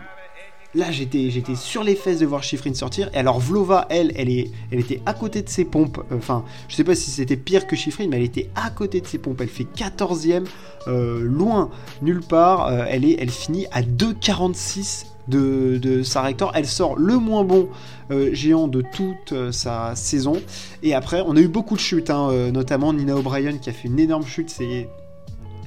là 0.75 0.91
j'étais 0.91 1.31
j'étais 1.31 1.57
sur 1.57 1.83
les 1.83 1.97
fesses 1.97 2.21
de 2.21 2.27
voir 2.27 2.43
Schifrin 2.43 2.75
sortir 2.75 3.11
et 3.13 3.17
alors 3.19 3.41
Vlova 3.41 3.87
elle 3.91 4.13
elle 4.17 4.31
est 4.31 4.51
elle 4.71 4.81
était 4.81 5.01
à 5.05 5.15
côté 5.15 5.43
de 5.43 5.49
ses 5.49 5.65
pompes 5.65 6.03
euh, 6.13 6.17
enfin 6.17 6.45
je 6.69 6.77
sais 6.77 6.85
pas 6.85 6.95
si 6.95 7.11
c'était 7.11 7.37
pire 7.37 7.67
que 7.67 7.75
Schifrin 7.75 8.07
mais 8.09 8.19
elle 8.19 8.25
était 8.25 8.51
à 8.55 8.71
côté 8.71 9.01
de 9.01 9.07
ses 9.07 9.19
pompes 9.19 9.41
elle 9.41 9.49
fait 9.49 9.65
14e 9.65 10.45
euh, 10.87 11.23
loin 11.23 11.71
nulle 12.03 12.21
part 12.21 12.69
euh, 12.69 12.85
elle 12.89 13.05
est 13.05 13.17
elle 13.19 13.31
finit 13.31 13.67
à 13.73 13.83
2,46 13.83 15.07
de, 15.29 15.79
de 15.79 16.03
Sarah 16.03 16.31
Hector. 16.31 16.51
Elle 16.57 16.67
sort 16.67 16.99
le 16.99 17.17
moins 17.17 17.45
bon 17.45 17.69
géant 18.33 18.67
de 18.67 18.83
toute 18.83 19.53
sa 19.53 19.95
saison. 19.95 20.43
Et 20.83 20.93
après, 20.93 21.23
on 21.25 21.37
a 21.37 21.41
eu 21.41 21.47
beaucoup 21.47 21.77
de 21.77 21.81
chutes, 21.81 22.11
hein, 22.11 22.51
notamment 22.51 22.93
Nina 22.93 23.17
O'Brien 23.17 23.59
qui 23.59 23.71
a 23.71 23.73
fait 23.73 23.87
une 23.87 24.01
énorme 24.01 24.25
chute. 24.25 24.51
C'est 24.51 24.89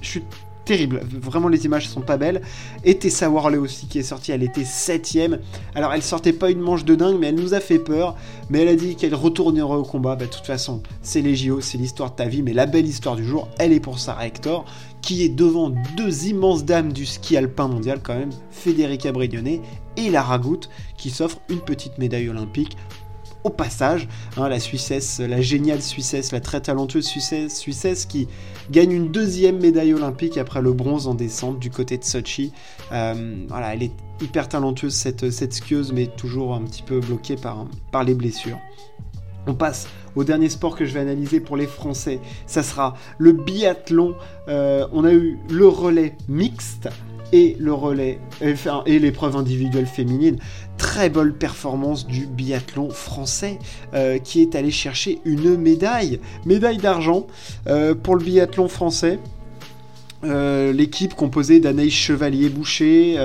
chute 0.02 0.26
terrible. 0.66 1.02
Vraiment, 1.22 1.48
les 1.48 1.66
images 1.66 1.88
sont 1.88 2.02
pas 2.02 2.18
belles. 2.18 2.42
Et 2.84 2.98
Tessa 2.98 3.30
Worley 3.30 3.58
aussi 3.58 3.88
qui 3.88 4.00
est 4.00 4.04
sortie, 4.04 4.32
elle 4.32 4.44
était 4.44 4.66
septième. 4.66 5.40
Alors, 5.76 5.94
elle 5.94 6.02
sortait 6.02 6.34
pas 6.34 6.50
une 6.52 6.60
manche 6.60 6.86
de 6.86 6.96
dingue, 6.96 7.18
mais 7.20 7.28
elle 7.28 7.36
nous 7.36 7.54
a 7.54 7.60
fait 7.60 7.80
peur. 7.80 8.16
Mais 8.50 8.62
elle 8.62 8.70
a 8.70 8.76
dit 8.76 8.96
qu'elle 8.96 9.16
retournerait 9.16 9.76
au 9.76 9.84
combat. 9.84 10.16
Bah, 10.16 10.26
de 10.26 10.32
toute 10.32 10.46
façon, 10.46 10.82
c'est 11.02 11.22
les 11.22 11.36
JO, 11.36 11.62
c'est 11.62 11.78
l'histoire 11.78 12.12
de 12.12 12.16
ta 12.16 12.26
vie. 12.26 12.42
Mais 12.42 12.54
la 12.54 12.66
belle 12.66 12.88
histoire 12.88 13.16
du 13.16 13.26
jour, 13.26 13.48
elle 13.60 13.74
est 13.74 13.80
pour 13.80 14.00
Sarah 14.00 14.28
Hector, 14.28 14.66
qui 15.02 15.24
est 15.24 15.30
devant 15.30 15.72
deux 15.98 16.28
immenses 16.28 16.64
dames 16.64 16.94
du 16.94 17.06
ski 17.06 17.36
alpin 17.36 17.68
mondial 17.68 18.00
quand 18.02 18.16
même, 18.16 18.32
Federica 18.52 19.12
Brignone 19.12 19.60
et 19.98 20.10
Lara 20.10 20.40
Goutte, 20.40 20.70
qui 20.98 21.10
s'offrent 21.10 21.42
une 21.50 21.60
petite 21.60 21.98
médaille 21.98 22.30
olympique 22.30 22.78
au 23.44 23.50
passage. 23.50 24.08
Hein, 24.38 24.50
la 24.50 24.60
Suissesse, 24.60 25.20
la 25.20 25.42
géniale 25.42 25.82
Suissesse, 25.82 26.32
la 26.32 26.40
très 26.40 26.62
talentueuse 26.62 27.06
Suissesse, 27.06 28.06
qui 28.06 28.28
gagne 28.72 28.92
une 28.92 29.12
deuxième 29.12 29.60
médaille 29.60 29.94
olympique 29.94 30.38
après 30.38 30.62
le 30.62 30.74
bronze 30.74 31.08
en 31.08 31.14
descente 31.14 31.60
du 31.60 31.70
côté 31.70 31.98
de 31.98 32.04
Sochi. 32.04 32.54
Euh, 32.92 33.46
voilà, 33.48 33.74
elle 33.74 33.84
est 33.84 33.94
hyper 34.22 34.48
talentueuse 34.48 34.94
cette, 34.94 35.30
cette 35.32 35.54
skieuse, 35.54 35.92
mais 35.92 36.08
toujours 36.08 36.54
un 36.54 36.62
petit 36.62 36.84
peu 36.84 37.00
bloquée 37.00 37.36
par, 37.36 37.66
par 37.92 38.04
les 38.04 38.14
blessures. 38.14 38.60
On 39.46 39.56
passe 39.56 39.88
au 40.16 40.24
dernier 40.24 40.48
sport 40.48 40.76
que 40.76 40.86
je 40.86 40.94
vais 40.94 41.02
analyser 41.02 41.40
pour 41.40 41.58
les 41.58 41.68
Français. 41.68 42.20
Ça 42.46 42.64
sera 42.64 42.96
le 43.18 43.34
biathlon. 43.34 44.16
Euh, 44.48 44.88
on 44.94 45.04
a 45.04 45.12
eu 45.12 45.38
le 45.50 45.68
relais 45.68 46.16
mixte 46.30 46.88
et 47.34 47.58
le 47.60 47.74
relais 47.74 48.20
et 48.86 49.00
l'épreuve 49.00 49.36
individuelle 49.36 49.88
féminine. 49.88 50.38
Très 50.78 51.10
belle 51.10 51.34
performance 51.34 52.08
du 52.08 52.28
biathlon 52.28 52.92
français 52.92 53.58
euh, 53.94 54.20
qui 54.20 54.42
est 54.42 54.56
allé 54.56 54.70
chercher 54.70 55.20
une 55.26 55.58
médaille, 55.58 56.20
médaille 56.46 56.78
d'argent 56.78 57.26
euh, 57.68 57.96
pour 57.96 58.16
le 58.16 58.24
biathlon 58.24 58.68
français. 58.68 59.20
Euh, 60.24 60.72
l'équipe 60.72 61.16
composée 61.16 61.60
d'Anaïs 61.60 61.94
Chevalier-Boucher, 61.94 63.18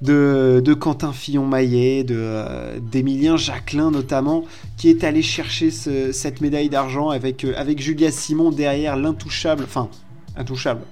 de, 0.00 0.74
Quentin 0.74 1.12
Fillon-Maillet, 1.12 2.04
d'Emilien 2.04 3.36
Jacquelin 3.36 3.90
notamment, 3.90 4.44
qui 4.76 4.90
est 4.90 5.02
allé 5.02 5.22
chercher 5.22 5.70
cette 5.70 6.40
médaille 6.40 6.68
d'argent 6.68 7.08
avec, 7.08 7.44
avec 7.44 7.82
Julia 7.82 8.12
Simon 8.12 8.52
derrière 8.52 8.96
l'intouchable, 8.96 9.64
enfin, 9.64 9.88
intouchable, 10.36 10.82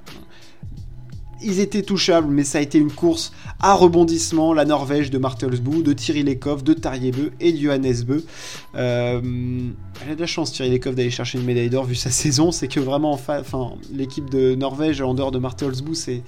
ils 1.43 1.61
étaient 1.61 1.83
touchables, 1.83 2.29
mais 2.29 2.45
ça 2.45 2.59
a 2.59 2.61
été 2.61 2.79
une 2.79 2.93
course 2.93 3.33
à 3.61 3.75
rebondissement. 3.75 4.53
La 4.55 4.65
Norvège 4.65 5.11
de 5.11 5.19
Martelsbou, 5.19 5.83
de 5.83 5.93
Thierry 5.93 6.23
Lekov, 6.23 6.63
de 6.63 6.73
Tarjebeu 6.73 7.33
et 7.41 7.53
de 7.53 7.59
Johannes 7.59 8.03
Beu. 8.07 8.25
Elle 8.75 8.83
a 10.11 10.15
de 10.15 10.21
la 10.21 10.27
chance, 10.27 10.53
Thierry 10.53 10.71
Lekov, 10.71 10.95
d'aller 10.95 11.11
chercher 11.11 11.39
une 11.39 11.45
médaille 11.45 11.71
d'or 11.71 11.85
vu 11.85 11.95
sa 11.95 12.11
saison. 12.11 12.53
C'est 12.53 12.69
que 12.69 12.81
vraiment, 12.81 13.13
enfin, 13.13 13.75
l'équipe 13.93 14.31
de 14.31 14.55
Norvège 14.55 15.01
en 15.01 15.15
dehors 15.15 15.33
de 15.33 15.39
Martelsbou, 15.39 15.95
c'est 15.95 16.23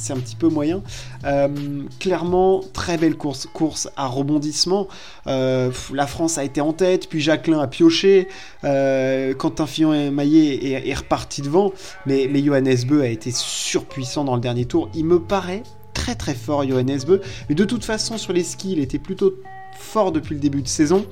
c'est 0.00 0.12
un 0.12 0.18
petit 0.18 0.36
peu 0.36 0.48
moyen. 0.48 0.82
Euh, 1.24 1.48
clairement, 1.98 2.62
très 2.72 2.96
belle 2.96 3.16
course, 3.16 3.46
course 3.52 3.88
à 3.96 4.06
rebondissement. 4.06 4.88
Euh, 5.26 5.70
la 5.92 6.06
France 6.06 6.38
a 6.38 6.44
été 6.44 6.60
en 6.60 6.72
tête, 6.72 7.08
puis 7.08 7.20
Jacqueline 7.20 7.60
a 7.60 7.66
pioché. 7.66 8.28
Euh, 8.64 9.34
Quentin 9.34 9.66
Fillon-Maillet 9.66 10.72
est, 10.72 10.88
est, 10.88 10.94
reparti 10.94 11.42
devant, 11.42 11.72
mais, 12.06 12.28
mais 12.30 12.42
Johannes 12.42 12.84
Beu 12.86 13.02
a 13.02 13.08
été 13.08 13.30
surpuissant 13.30 14.24
dans 14.24 14.34
le 14.34 14.40
dernier 14.40 14.64
tour. 14.64 14.88
Il 14.94 15.04
me 15.04 15.20
paraît 15.20 15.62
très 15.94 16.14
très 16.14 16.34
fort, 16.34 16.66
Johannes 16.66 17.00
Beu, 17.06 17.20
mais 17.48 17.54
de 17.54 17.64
toute 17.64 17.84
façon, 17.84 18.16
sur 18.16 18.32
les 18.32 18.44
skis, 18.44 18.72
il 18.72 18.78
était 18.80 18.98
plutôt 18.98 19.34
fort 19.78 20.12
depuis 20.12 20.34
le 20.34 20.40
début 20.40 20.62
de 20.62 20.68
saison. 20.68 21.04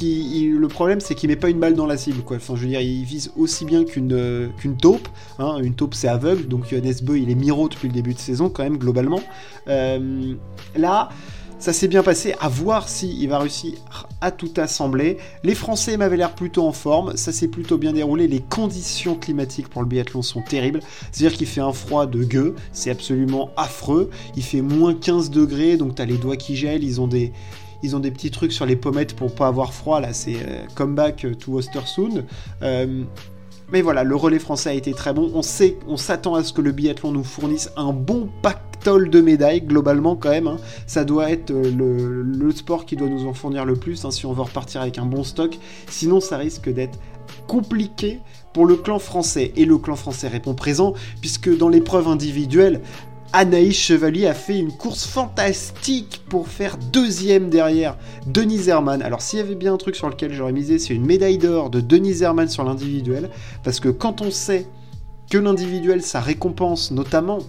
Le 0.00 0.66
problème, 0.66 1.00
c'est 1.00 1.14
qu'il 1.14 1.28
met 1.28 1.36
pas 1.36 1.50
une 1.50 1.60
balle 1.60 1.74
dans 1.74 1.86
la 1.86 1.96
cible. 1.96 2.22
Quoi. 2.22 2.36
Enfin, 2.36 2.54
je 2.56 2.62
veux 2.62 2.68
dire, 2.68 2.80
il 2.80 3.04
vise 3.04 3.32
aussi 3.36 3.64
bien 3.64 3.84
qu'une 3.84 4.12
euh, 4.12 4.48
taupe. 4.80 5.08
Hein. 5.38 5.58
Une 5.62 5.74
taupe, 5.74 5.94
c'est 5.94 6.08
aveugle, 6.08 6.46
donc 6.48 6.68
Johannes 6.68 6.94
Beu, 7.02 7.18
il 7.18 7.30
est 7.30 7.34
miro 7.34 7.68
depuis 7.68 7.88
le 7.88 7.94
début 7.94 8.14
de 8.14 8.18
saison, 8.18 8.48
quand 8.48 8.62
même, 8.62 8.78
globalement. 8.78 9.22
Euh, 9.68 10.34
là, 10.76 11.10
ça 11.58 11.72
s'est 11.72 11.88
bien 11.88 12.02
passé. 12.02 12.34
À 12.40 12.48
voir 12.48 12.88
s'il 12.88 13.22
il 13.22 13.28
va 13.28 13.38
réussir 13.38 13.72
à 14.20 14.30
tout 14.30 14.52
assembler. 14.56 15.18
Les 15.44 15.54
Français 15.54 15.96
m'avaient 15.96 16.16
l'air 16.16 16.34
plutôt 16.34 16.66
en 16.66 16.72
forme. 16.72 17.16
Ça 17.16 17.32
s'est 17.32 17.48
plutôt 17.48 17.78
bien 17.78 17.92
déroulé. 17.92 18.28
Les 18.28 18.40
conditions 18.40 19.14
climatiques 19.14 19.68
pour 19.68 19.80
le 19.80 19.88
biathlon 19.88 20.22
sont 20.22 20.42
terribles. 20.42 20.80
C'est-à-dire 21.10 21.38
qu'il 21.38 21.46
fait 21.46 21.62
un 21.62 21.72
froid 21.72 22.06
de 22.06 22.22
gueux. 22.22 22.54
C'est 22.72 22.90
absolument 22.90 23.50
affreux. 23.56 24.10
Il 24.36 24.42
fait 24.42 24.60
moins 24.60 24.94
15 24.94 25.30
degrés, 25.30 25.76
donc 25.76 25.94
t'as 25.94 26.04
les 26.04 26.18
doigts 26.18 26.36
qui 26.36 26.54
gèlent. 26.56 26.84
Ils 26.84 27.00
ont 27.00 27.06
des 27.06 27.32
ils 27.84 27.94
ont 27.94 28.00
des 28.00 28.10
petits 28.10 28.30
trucs 28.30 28.52
sur 28.52 28.64
les 28.64 28.76
pommettes 28.76 29.14
pour 29.14 29.34
pas 29.34 29.46
avoir 29.46 29.74
froid. 29.74 30.00
Là, 30.00 30.12
c'est 30.12 30.36
euh, 30.36 30.64
comeback 30.74 31.26
to 31.38 31.58
Ostersund. 31.58 32.24
Euh, 32.62 33.04
mais 33.70 33.82
voilà, 33.82 34.04
le 34.04 34.16
relais 34.16 34.38
français 34.38 34.70
a 34.70 34.72
été 34.72 34.92
très 34.94 35.12
bon. 35.12 35.30
On 35.34 35.42
sait, 35.42 35.76
on 35.86 35.96
s'attend 35.96 36.34
à 36.34 36.42
ce 36.42 36.52
que 36.52 36.62
le 36.62 36.72
biathlon 36.72 37.12
nous 37.12 37.24
fournisse 37.24 37.70
un 37.76 37.92
bon 37.92 38.28
pactole 38.40 39.10
de 39.10 39.20
médailles, 39.20 39.60
globalement 39.60 40.16
quand 40.16 40.30
même. 40.30 40.46
Hein. 40.46 40.56
Ça 40.86 41.04
doit 41.04 41.30
être 41.30 41.50
euh, 41.50 42.24
le, 42.24 42.50
sport 42.52 42.86
qui 42.86 42.96
doit 42.96 43.08
nous 43.08 43.26
en 43.26 43.34
fournir 43.34 43.66
le 43.66 43.76
plus, 43.76 44.04
hein, 44.04 44.10
si 44.10 44.24
on 44.24 44.32
veut 44.32 44.42
repartir 44.42 44.80
avec 44.80 44.96
un 44.98 45.06
bon 45.06 45.24
stock. 45.24 45.58
Sinon, 45.88 46.20
ça 46.20 46.38
risque 46.38 46.72
d'être 46.72 46.98
compliqué 47.46 48.20
pour 48.54 48.64
le 48.64 48.76
clan 48.76 48.98
français. 48.98 49.52
Et 49.56 49.66
le 49.66 49.76
clan 49.76 49.96
français 49.96 50.28
répond 50.28 50.54
présent, 50.54 50.94
puisque 51.20 51.54
dans 51.54 51.68
l'épreuve 51.68 52.08
individuelle, 52.08 52.80
Anaïs 53.36 53.76
Chevalier 53.76 54.28
a 54.28 54.32
fait 54.32 54.56
une 54.56 54.70
course 54.70 55.08
fantastique 55.08 56.22
pour 56.28 56.46
faire 56.46 56.76
deuxième 56.76 57.50
derrière 57.50 57.96
Denis 58.28 58.68
Herman. 58.68 59.02
Alors 59.02 59.22
s'il 59.22 59.40
y 59.40 59.42
avait 59.42 59.56
bien 59.56 59.74
un 59.74 59.76
truc 59.76 59.96
sur 59.96 60.08
lequel 60.08 60.32
j'aurais 60.32 60.52
misé, 60.52 60.78
c'est 60.78 60.94
une 60.94 61.04
médaille 61.04 61.38
d'or 61.38 61.68
de 61.68 61.80
Denis 61.80 62.22
Herman 62.22 62.48
sur 62.48 62.62
l'individuel, 62.62 63.30
parce 63.64 63.80
que 63.80 63.88
quand 63.88 64.22
on 64.22 64.30
sait 64.30 64.68
que 65.32 65.36
l'individuel, 65.36 66.00
ça 66.00 66.20
récompense 66.20 66.92
notamment 66.92 67.40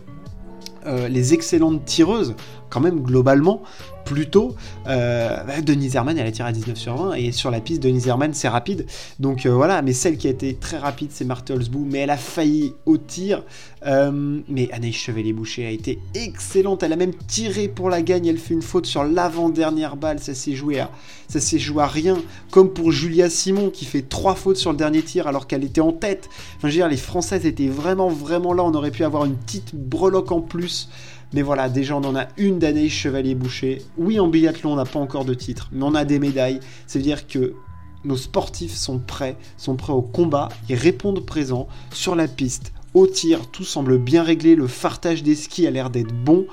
euh, 0.87 1.07
les 1.07 1.35
excellentes 1.35 1.85
tireuses, 1.85 2.33
quand 2.71 2.79
même 2.81 3.01
globalement, 3.01 3.61
plutôt, 4.05 4.55
euh, 4.87 5.43
bah, 5.43 5.61
Denise 5.61 5.95
Herman, 5.95 6.17
elle 6.17 6.27
a 6.27 6.31
tiré 6.31 6.47
à 6.47 6.51
19 6.51 6.77
sur 6.77 6.95
20, 6.95 7.13
et 7.15 7.31
sur 7.31 7.51
la 7.51 7.59
piste, 7.59 7.81
Denise 7.81 8.07
Herman, 8.07 8.33
c'est 8.33 8.47
rapide. 8.47 8.85
Donc 9.19 9.45
euh, 9.45 9.53
voilà, 9.53 9.81
mais 9.81 9.93
celle 9.93 10.17
qui 10.17 10.27
a 10.27 10.29
été 10.29 10.53
très 10.53 10.77
rapide, 10.77 11.09
c'est 11.11 11.25
Martelsbou, 11.25 11.85
mais 11.89 11.99
elle 11.99 12.11
a 12.11 12.17
failli 12.17 12.73
au 12.85 12.97
tir. 12.97 13.43
Euh, 13.85 14.39
mais 14.47 14.69
Anaïs 14.71 14.95
Chevalier-Boucher 14.95 15.65
a 15.65 15.69
été 15.69 15.99
excellente, 16.13 16.81
elle 16.83 16.93
a 16.93 16.95
même 16.95 17.13
tiré 17.27 17.67
pour 17.67 17.89
la 17.89 18.01
gagne, 18.01 18.25
elle 18.25 18.37
fait 18.37 18.53
une 18.53 18.61
faute 18.61 18.85
sur 18.85 19.03
l'avant-dernière 19.03 19.95
balle, 19.95 20.19
ça 20.19 20.33
s'est 20.33 20.55
joué 20.55 20.79
à, 20.79 21.87
rien, 21.87 22.17
comme 22.51 22.73
pour 22.73 22.91
Julia 22.91 23.29
Simon 23.29 23.69
qui 23.69 23.85
fait 23.85 24.01
trois 24.01 24.35
fautes 24.35 24.57
sur 24.57 24.71
le 24.71 24.77
dernier 24.77 25.01
tir 25.01 25.27
alors 25.27 25.45
qu'elle 25.45 25.63
était 25.63 25.81
en 25.81 25.91
tête. 25.91 26.29
Enfin, 26.57 26.69
je 26.69 26.73
dire, 26.73 26.87
les 26.87 26.97
Françaises 26.97 27.45
étaient 27.45 27.67
vraiment, 27.67 28.09
vraiment 28.09 28.53
là, 28.53 28.63
on 28.63 28.73
aurait 28.73 28.91
pu 28.91 29.03
avoir 29.03 29.25
une 29.25 29.35
petite 29.35 29.75
breloque 29.75 30.31
en 30.31 30.41
plus. 30.41 30.89
Mais 31.33 31.41
voilà, 31.41 31.69
déjà 31.69 31.95
on 31.95 32.03
en 32.03 32.15
a 32.15 32.27
une 32.37 32.59
d'année 32.59 32.89
Chevalier 32.89 33.35
Boucher. 33.35 33.81
Oui, 33.97 34.19
en 34.19 34.27
biathlon, 34.27 34.73
on 34.73 34.75
n'a 34.75 34.85
pas 34.85 34.99
encore 34.99 35.25
de 35.25 35.33
titre, 35.33 35.69
mais 35.71 35.83
on 35.83 35.95
a 35.95 36.05
des 36.05 36.19
médailles. 36.19 36.59
C'est-à-dire 36.87 37.27
que 37.27 37.55
nos 38.03 38.17
sportifs 38.17 38.75
sont 38.75 38.99
prêts, 38.99 39.35
sont 39.57 39.75
prêts 39.75 39.93
au 39.93 40.01
combat, 40.01 40.49
ils 40.69 40.75
répondent 40.75 41.25
présents 41.25 41.67
sur 41.91 42.15
la 42.15 42.27
piste, 42.27 42.71
au 42.93 43.07
tir, 43.07 43.47
tout 43.47 43.65
semble 43.65 43.97
bien 43.97 44.23
réglé, 44.23 44.55
le 44.55 44.67
fartage 44.67 45.23
des 45.23 45.35
skis 45.35 45.67
a 45.67 45.71
l'air 45.71 45.89
d'être 45.89 46.13
bon. 46.23 46.45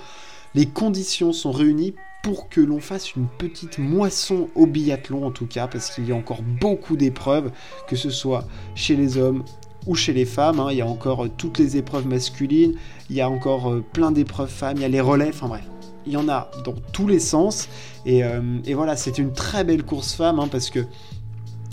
Les 0.54 0.66
conditions 0.66 1.32
sont 1.32 1.52
réunies 1.52 1.94
pour 2.22 2.48
que 2.48 2.60
l'on 2.60 2.80
fasse 2.80 3.14
une 3.14 3.26
petite 3.26 3.78
moisson 3.78 4.48
au 4.54 4.66
biathlon 4.66 5.24
en 5.24 5.30
tout 5.30 5.46
cas, 5.46 5.66
parce 5.66 5.94
qu'il 5.94 6.08
y 6.08 6.12
a 6.12 6.16
encore 6.16 6.42
beaucoup 6.42 6.96
d'épreuves, 6.96 7.52
que 7.88 7.96
ce 7.96 8.10
soit 8.10 8.46
chez 8.74 8.96
les 8.96 9.18
hommes 9.18 9.44
ou 9.86 9.94
chez 9.94 10.12
les 10.12 10.24
femmes. 10.24 10.60
Hein. 10.60 10.68
Il 10.70 10.78
y 10.78 10.82
a 10.82 10.86
encore 10.86 11.24
euh, 11.24 11.30
toutes 11.36 11.58
les 11.58 11.76
épreuves 11.76 12.06
masculines, 12.06 12.74
il 13.10 13.16
y 13.16 13.20
a 13.20 13.28
encore 13.28 13.70
euh, 13.70 13.84
plein 13.92 14.12
d'épreuves 14.12 14.50
femmes, 14.50 14.76
il 14.76 14.82
y 14.82 14.84
a 14.84 14.88
les 14.88 15.00
relais, 15.00 15.30
enfin 15.30 15.48
bref. 15.48 15.64
Il 16.04 16.12
y 16.12 16.16
en 16.16 16.28
a 16.28 16.50
dans 16.64 16.74
tous 16.92 17.06
les 17.06 17.20
sens. 17.20 17.68
Et, 18.06 18.24
euh, 18.24 18.40
voilà, 18.74 18.96
c'est 18.96 19.18
une 19.18 19.32
très 19.32 19.62
belle 19.62 19.84
course 19.84 20.14
femme 20.14 20.40
hein, 20.40 20.48
parce 20.50 20.70
que 20.70 20.84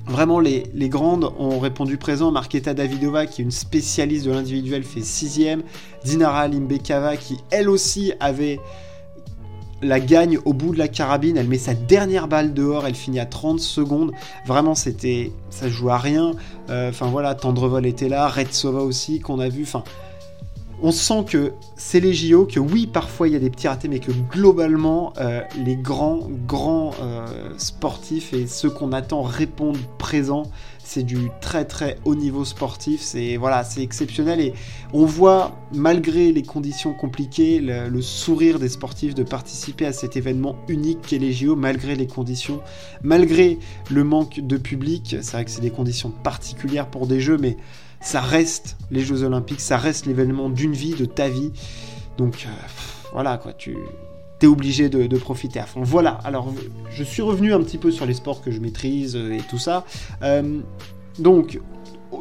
Vraiment, 0.07 0.39
les, 0.39 0.63
grandes 0.89 1.31
ont 1.37 1.59
répondu 1.59 1.97
présent. 1.97 2.31
Marketa 2.31 2.73
Davidova, 2.73 3.27
qui 3.27 3.41
est 3.41 3.45
une 3.45 3.51
spécialiste 3.51 4.25
de 4.25 4.31
l'individuel, 4.31 4.83
fait 4.83 5.01
sixième. 5.01 5.61
Dinara 6.03 6.47
Limbekava, 6.47 7.15
qui 7.15 7.37
elle 7.51 7.69
aussi 7.69 8.13
avait 8.19 8.59
la 9.81 9.99
gagne 9.99 10.37
au 10.45 10.53
bout 10.53 10.73
de 10.73 10.77
la 10.77 10.87
carabine, 10.87 11.37
elle 11.37 11.47
met 11.47 11.57
sa 11.57 11.73
dernière 11.73 12.27
balle 12.27 12.53
dehors, 12.53 12.85
elle 12.85 12.95
finit 12.95 13.19
à 13.19 13.25
30 13.25 13.59
secondes. 13.59 14.11
Vraiment, 14.45 14.75
c'était, 14.75 15.31
ça 15.49 15.69
joue 15.69 15.89
à 15.89 15.97
rien. 15.97 16.33
Euh, 16.69 16.89
enfin 16.89 17.07
voilà, 17.07 17.35
Tendrevol 17.35 17.85
était 17.85 18.09
là, 18.09 18.27
Retsova 18.27 18.81
aussi 18.81 19.19
qu'on 19.19 19.39
a 19.39 19.49
vu. 19.49 19.63
Enfin, 19.63 19.83
on 20.81 20.91
sent 20.91 21.25
que 21.27 21.53
c'est 21.75 21.99
les 21.99 22.13
JO, 22.13 22.45
que 22.45 22.59
oui, 22.59 22.87
parfois 22.87 23.27
il 23.27 23.33
y 23.33 23.35
a 23.35 23.39
des 23.39 23.49
petits 23.49 23.67
ratés, 23.67 23.87
mais 23.87 23.99
que 23.99 24.11
globalement, 24.11 25.13
euh, 25.17 25.41
les 25.57 25.75
grands, 25.75 26.27
grands 26.47 26.91
euh, 27.01 27.25
sportifs 27.57 28.33
et 28.33 28.47
ceux 28.47 28.69
qu'on 28.69 28.91
attend 28.91 29.21
répondent 29.21 29.77
présents. 29.97 30.43
C'est 30.83 31.03
du 31.03 31.29
très 31.39 31.65
très 31.65 31.97
haut 32.03 32.15
niveau 32.15 32.45
sportif, 32.45 33.01
c'est 33.01 33.37
voilà, 33.37 33.63
exceptionnel 33.77 34.39
et 34.39 34.53
on 34.91 35.05
voit 35.05 35.55
malgré 35.71 36.31
les 36.31 36.41
conditions 36.41 36.95
compliquées 36.95 37.59
le, 37.59 37.89
le, 37.89 38.01
sourire 38.01 38.57
des 38.57 38.69
sportifs 38.69 39.13
de 39.13 39.21
participer 39.21 39.85
à 39.85 39.93
cet 39.93 40.17
événement 40.17 40.55
unique 40.67 41.01
qu'est 41.03 41.19
les 41.19 41.31
JO 41.31 41.55
malgré 41.55 41.95
les 41.95 42.07
conditions, 42.07 42.61
malgré 43.03 43.59
le 43.91 44.03
manque 44.03 44.39
de 44.39 44.57
public. 44.57 45.17
C'est 45.21 45.33
vrai 45.33 45.45
que 45.45 45.51
c'est 45.51 45.61
des 45.61 45.69
conditions 45.69 46.09
particulières 46.09 46.87
pour 46.87 47.05
des 47.05 47.21
jeux, 47.21 47.37
mais 47.37 47.57
ça 48.01 48.21
reste 48.21 48.77
les 48.91 49.01
Jeux 49.01 49.23
Olympiques, 49.23 49.61
ça 49.61 49.77
reste 49.77 50.05
l'événement 50.05 50.49
d'une 50.49 50.73
vie, 50.73 50.93
de 50.93 51.05
ta 51.05 51.29
vie. 51.29 51.51
Donc 52.17 52.45
euh, 52.45 52.51
voilà 53.13 53.37
quoi, 53.37 53.53
tu 53.53 53.77
es 54.41 54.47
obligé 54.47 54.89
de, 54.89 55.17
profiter 55.17 55.59
à 55.59 55.65
fond. 55.65 55.81
Voilà, 55.83 56.19
alors 56.23 56.53
je 56.91 57.03
suis 57.03 57.21
revenu 57.21 57.53
un 57.53 57.61
petit 57.61 57.77
peu 57.77 57.91
sur 57.91 58.05
les 58.05 58.13
sports 58.13 58.41
que 58.41 58.51
je 58.51 58.59
maîtrise 58.59 59.15
euh, 59.15 59.33
et 59.33 59.41
tout 59.49 59.57
ça. 59.57 59.85
Euh, 60.21 60.59
donc 61.17 61.59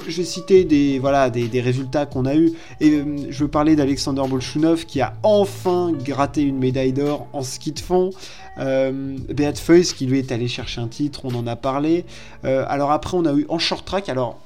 j'ai 0.06 0.24
cité 0.24 0.64
des, 0.64 0.98
voilà, 0.98 1.30
des, 1.30 1.60
résultats 1.60 2.04
qu'on 2.04 2.26
a 2.26 2.34
eu 2.34 2.52
et 2.80 3.02
je 3.30 3.44
veux 3.44 3.48
parler 3.48 3.74
d'Alexander 3.74 4.22
Bolchunov 4.28 4.84
qui 4.84 5.00
a 5.00 5.14
enfin 5.22 5.92
gratté 5.92 6.42
une 6.42 6.58
médaille 6.58 6.92
d'or 6.92 7.26
en 7.32 7.42
ski 7.42 7.72
de 7.72 7.80
fond. 7.80 8.10
Euh, 8.58 9.16
Beat 9.30 9.58
Feuys 9.58 9.84
qui 9.84 10.04
lui 10.06 10.18
est 10.18 10.30
allé 10.30 10.46
chercher 10.46 10.82
un 10.82 10.88
titre, 10.88 11.20
on 11.24 11.34
en 11.34 11.46
a 11.46 11.56
parlé. 11.56 12.04
alors 12.42 12.90
après 12.90 13.16
on 13.16 13.24
a 13.24 13.32
eu 13.32 13.46
en 13.48 13.58
short 13.58 13.86
track, 13.86 14.10
alors 14.10 14.38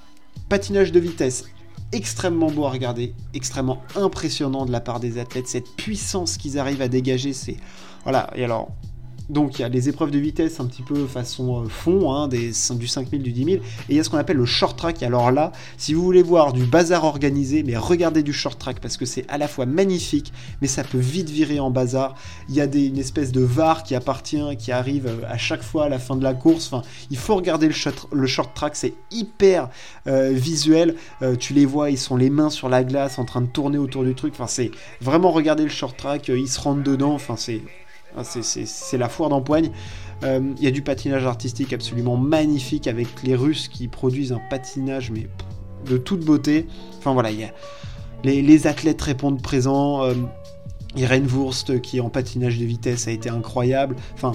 Patinage 0.52 0.92
de 0.92 1.00
vitesse 1.00 1.46
extrêmement 1.92 2.50
beau 2.50 2.66
à 2.66 2.70
regarder, 2.70 3.14
extrêmement 3.32 3.82
impressionnant 3.96 4.66
de 4.66 4.70
la 4.70 4.80
part 4.80 5.00
des 5.00 5.16
athlètes, 5.16 5.48
cette 5.48 5.74
puissance 5.76 6.36
qu'ils 6.36 6.58
arrivent 6.58 6.82
à 6.82 6.88
dégager, 6.88 7.32
c'est 7.32 7.56
voilà. 8.02 8.28
Et 8.34 8.44
alors, 8.44 8.68
donc 9.32 9.58
il 9.58 9.62
y 9.62 9.64
a 9.64 9.68
les 9.68 9.88
épreuves 9.88 10.10
de 10.10 10.18
vitesse 10.18 10.60
un 10.60 10.66
petit 10.66 10.82
peu 10.82 11.06
façon 11.06 11.62
euh, 11.62 11.68
fond, 11.68 12.12
hein, 12.12 12.28
des, 12.28 12.52
du 12.72 12.86
5000, 12.86 13.22
du 13.22 13.32
10 13.32 13.44
000, 13.44 13.56
et 13.56 13.60
il 13.88 13.96
y 13.96 14.00
a 14.00 14.04
ce 14.04 14.10
qu'on 14.10 14.18
appelle 14.18 14.36
le 14.36 14.44
short 14.44 14.78
track. 14.78 15.02
alors 15.02 15.32
là, 15.32 15.52
si 15.78 15.94
vous 15.94 16.02
voulez 16.02 16.22
voir 16.22 16.52
du 16.52 16.64
bazar 16.64 17.04
organisé, 17.04 17.62
mais 17.62 17.76
regardez 17.76 18.22
du 18.22 18.34
short 18.34 18.58
track 18.58 18.80
parce 18.80 18.98
que 18.98 19.06
c'est 19.06 19.24
à 19.28 19.38
la 19.38 19.48
fois 19.48 19.64
magnifique, 19.64 20.32
mais 20.60 20.68
ça 20.68 20.84
peut 20.84 20.98
vite 20.98 21.30
virer 21.30 21.60
en 21.60 21.70
bazar. 21.70 22.14
Il 22.50 22.54
y 22.54 22.60
a 22.60 22.66
des, 22.66 22.86
une 22.86 22.98
espèce 22.98 23.32
de 23.32 23.40
VAR 23.40 23.84
qui 23.84 23.94
appartient, 23.94 24.56
qui 24.58 24.70
arrive 24.70 25.06
euh, 25.06 25.26
à 25.26 25.38
chaque 25.38 25.62
fois 25.62 25.86
à 25.86 25.88
la 25.88 25.98
fin 25.98 26.14
de 26.14 26.22
la 26.22 26.34
course. 26.34 26.66
Enfin, 26.70 26.86
il 27.10 27.16
faut 27.16 27.34
regarder 27.34 27.68
le 27.68 28.26
short, 28.26 28.54
track, 28.54 28.76
c'est 28.76 28.92
hyper 29.10 29.70
euh, 30.06 30.30
visuel. 30.32 30.94
tu 31.38 31.54
les 31.54 31.64
vois, 31.64 31.90
ils 31.90 31.98
sont 31.98 32.16
les 32.16 32.28
mains 32.28 32.50
sur 32.50 32.68
la 32.68 32.84
glace 32.84 33.18
en 33.18 33.24
train 33.24 33.40
de 33.40 33.46
tourner 33.46 33.78
autour 33.78 34.04
du 34.04 34.14
truc. 34.14 34.34
Enfin, 34.34 34.46
c'est 34.46 34.70
vraiment 35.00 35.30
regarder 35.30 35.62
le 35.62 35.70
short 35.70 35.96
track, 35.96 36.28
ils 36.28 36.48
se 36.48 36.60
rendent 36.60 36.82
dedans. 36.82 37.14
Enfin, 37.14 37.36
c'est 37.36 37.62
c'est 38.22 38.98
la 38.98 39.08
foire 39.08 39.28
d'empoigne. 39.28 39.70
Euh, 40.22 40.40
il 40.58 40.64
y 40.64 40.66
a 40.66 40.70
du 40.70 40.82
patinage 40.82 41.26
artistique 41.26 41.72
absolument 41.72 42.16
magnifique 42.16 42.86
avec 42.86 43.08
les 43.24 43.34
Russes 43.34 43.68
qui 43.68 43.88
produisent 43.88 44.32
un 44.32 44.40
patinage 44.50 45.10
mais 45.10 45.28
de 45.86 45.96
toute 45.96 46.24
beauté. 46.24 46.66
Enfin 46.98 47.12
voilà, 47.12 47.30
y 47.32 47.44
a 47.44 47.48
les, 48.24 48.66
athlètes 48.66 49.02
répondent 49.02 49.42
présents. 49.42 50.04
Euh, 50.04 50.14
Irene 50.94 51.26
Wurst 51.26 51.80
qui 51.80 52.00
en 52.00 52.10
patinage 52.10 52.58
de 52.58 52.64
vitesse 52.64 53.08
a 53.08 53.12
été 53.12 53.30
incroyable. 53.30 53.96
Enfin, 54.14 54.32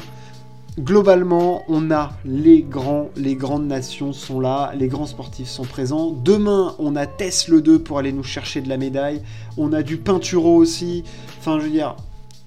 globalement, 0.80 1.64
on 1.68 1.92
a 1.92 2.14
les 2.26 2.64
grands, 2.64 3.10
les 3.16 3.36
grandes 3.36 3.68
nations 3.68 4.14
sont 4.14 4.40
là, 4.40 4.74
les 4.76 4.88
grands 4.88 5.06
sportifs 5.06 5.50
sont 5.50 5.66
présents. 5.66 6.12
Demain, 6.12 6.76
on 6.80 6.96
a 6.96 7.06
Tess 7.06 7.48
le 7.48 7.62
2 7.62 7.80
pour 7.80 8.00
aller 8.00 8.12
nous 8.12 8.24
chercher 8.24 8.62
de 8.62 8.70
la 8.70 8.78
médaille. 8.78 9.22
On 9.58 9.72
a 9.74 9.84
du 9.84 9.98
Pinturo 9.98 10.56
aussi. 10.56 11.04
Enfin, 11.40 11.60
je 11.60 11.66
veux 11.66 11.72
dire, 11.72 11.96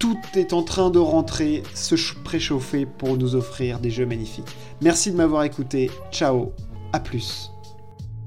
tout 0.01 0.17
est 0.33 0.51
en 0.51 0.63
train 0.63 0.89
de 0.89 0.97
rentrer, 0.97 1.61
se 1.75 1.95
préchauffer 2.23 2.87
pour 2.87 3.17
nous 3.17 3.35
offrir 3.35 3.77
des 3.77 3.91
jeux 3.91 4.07
magnifiques. 4.07 4.57
Merci 4.81 5.11
de 5.11 5.15
m'avoir 5.15 5.43
écouté. 5.43 5.91
Ciao, 6.11 6.53
à 6.91 6.99
plus. 6.99 7.50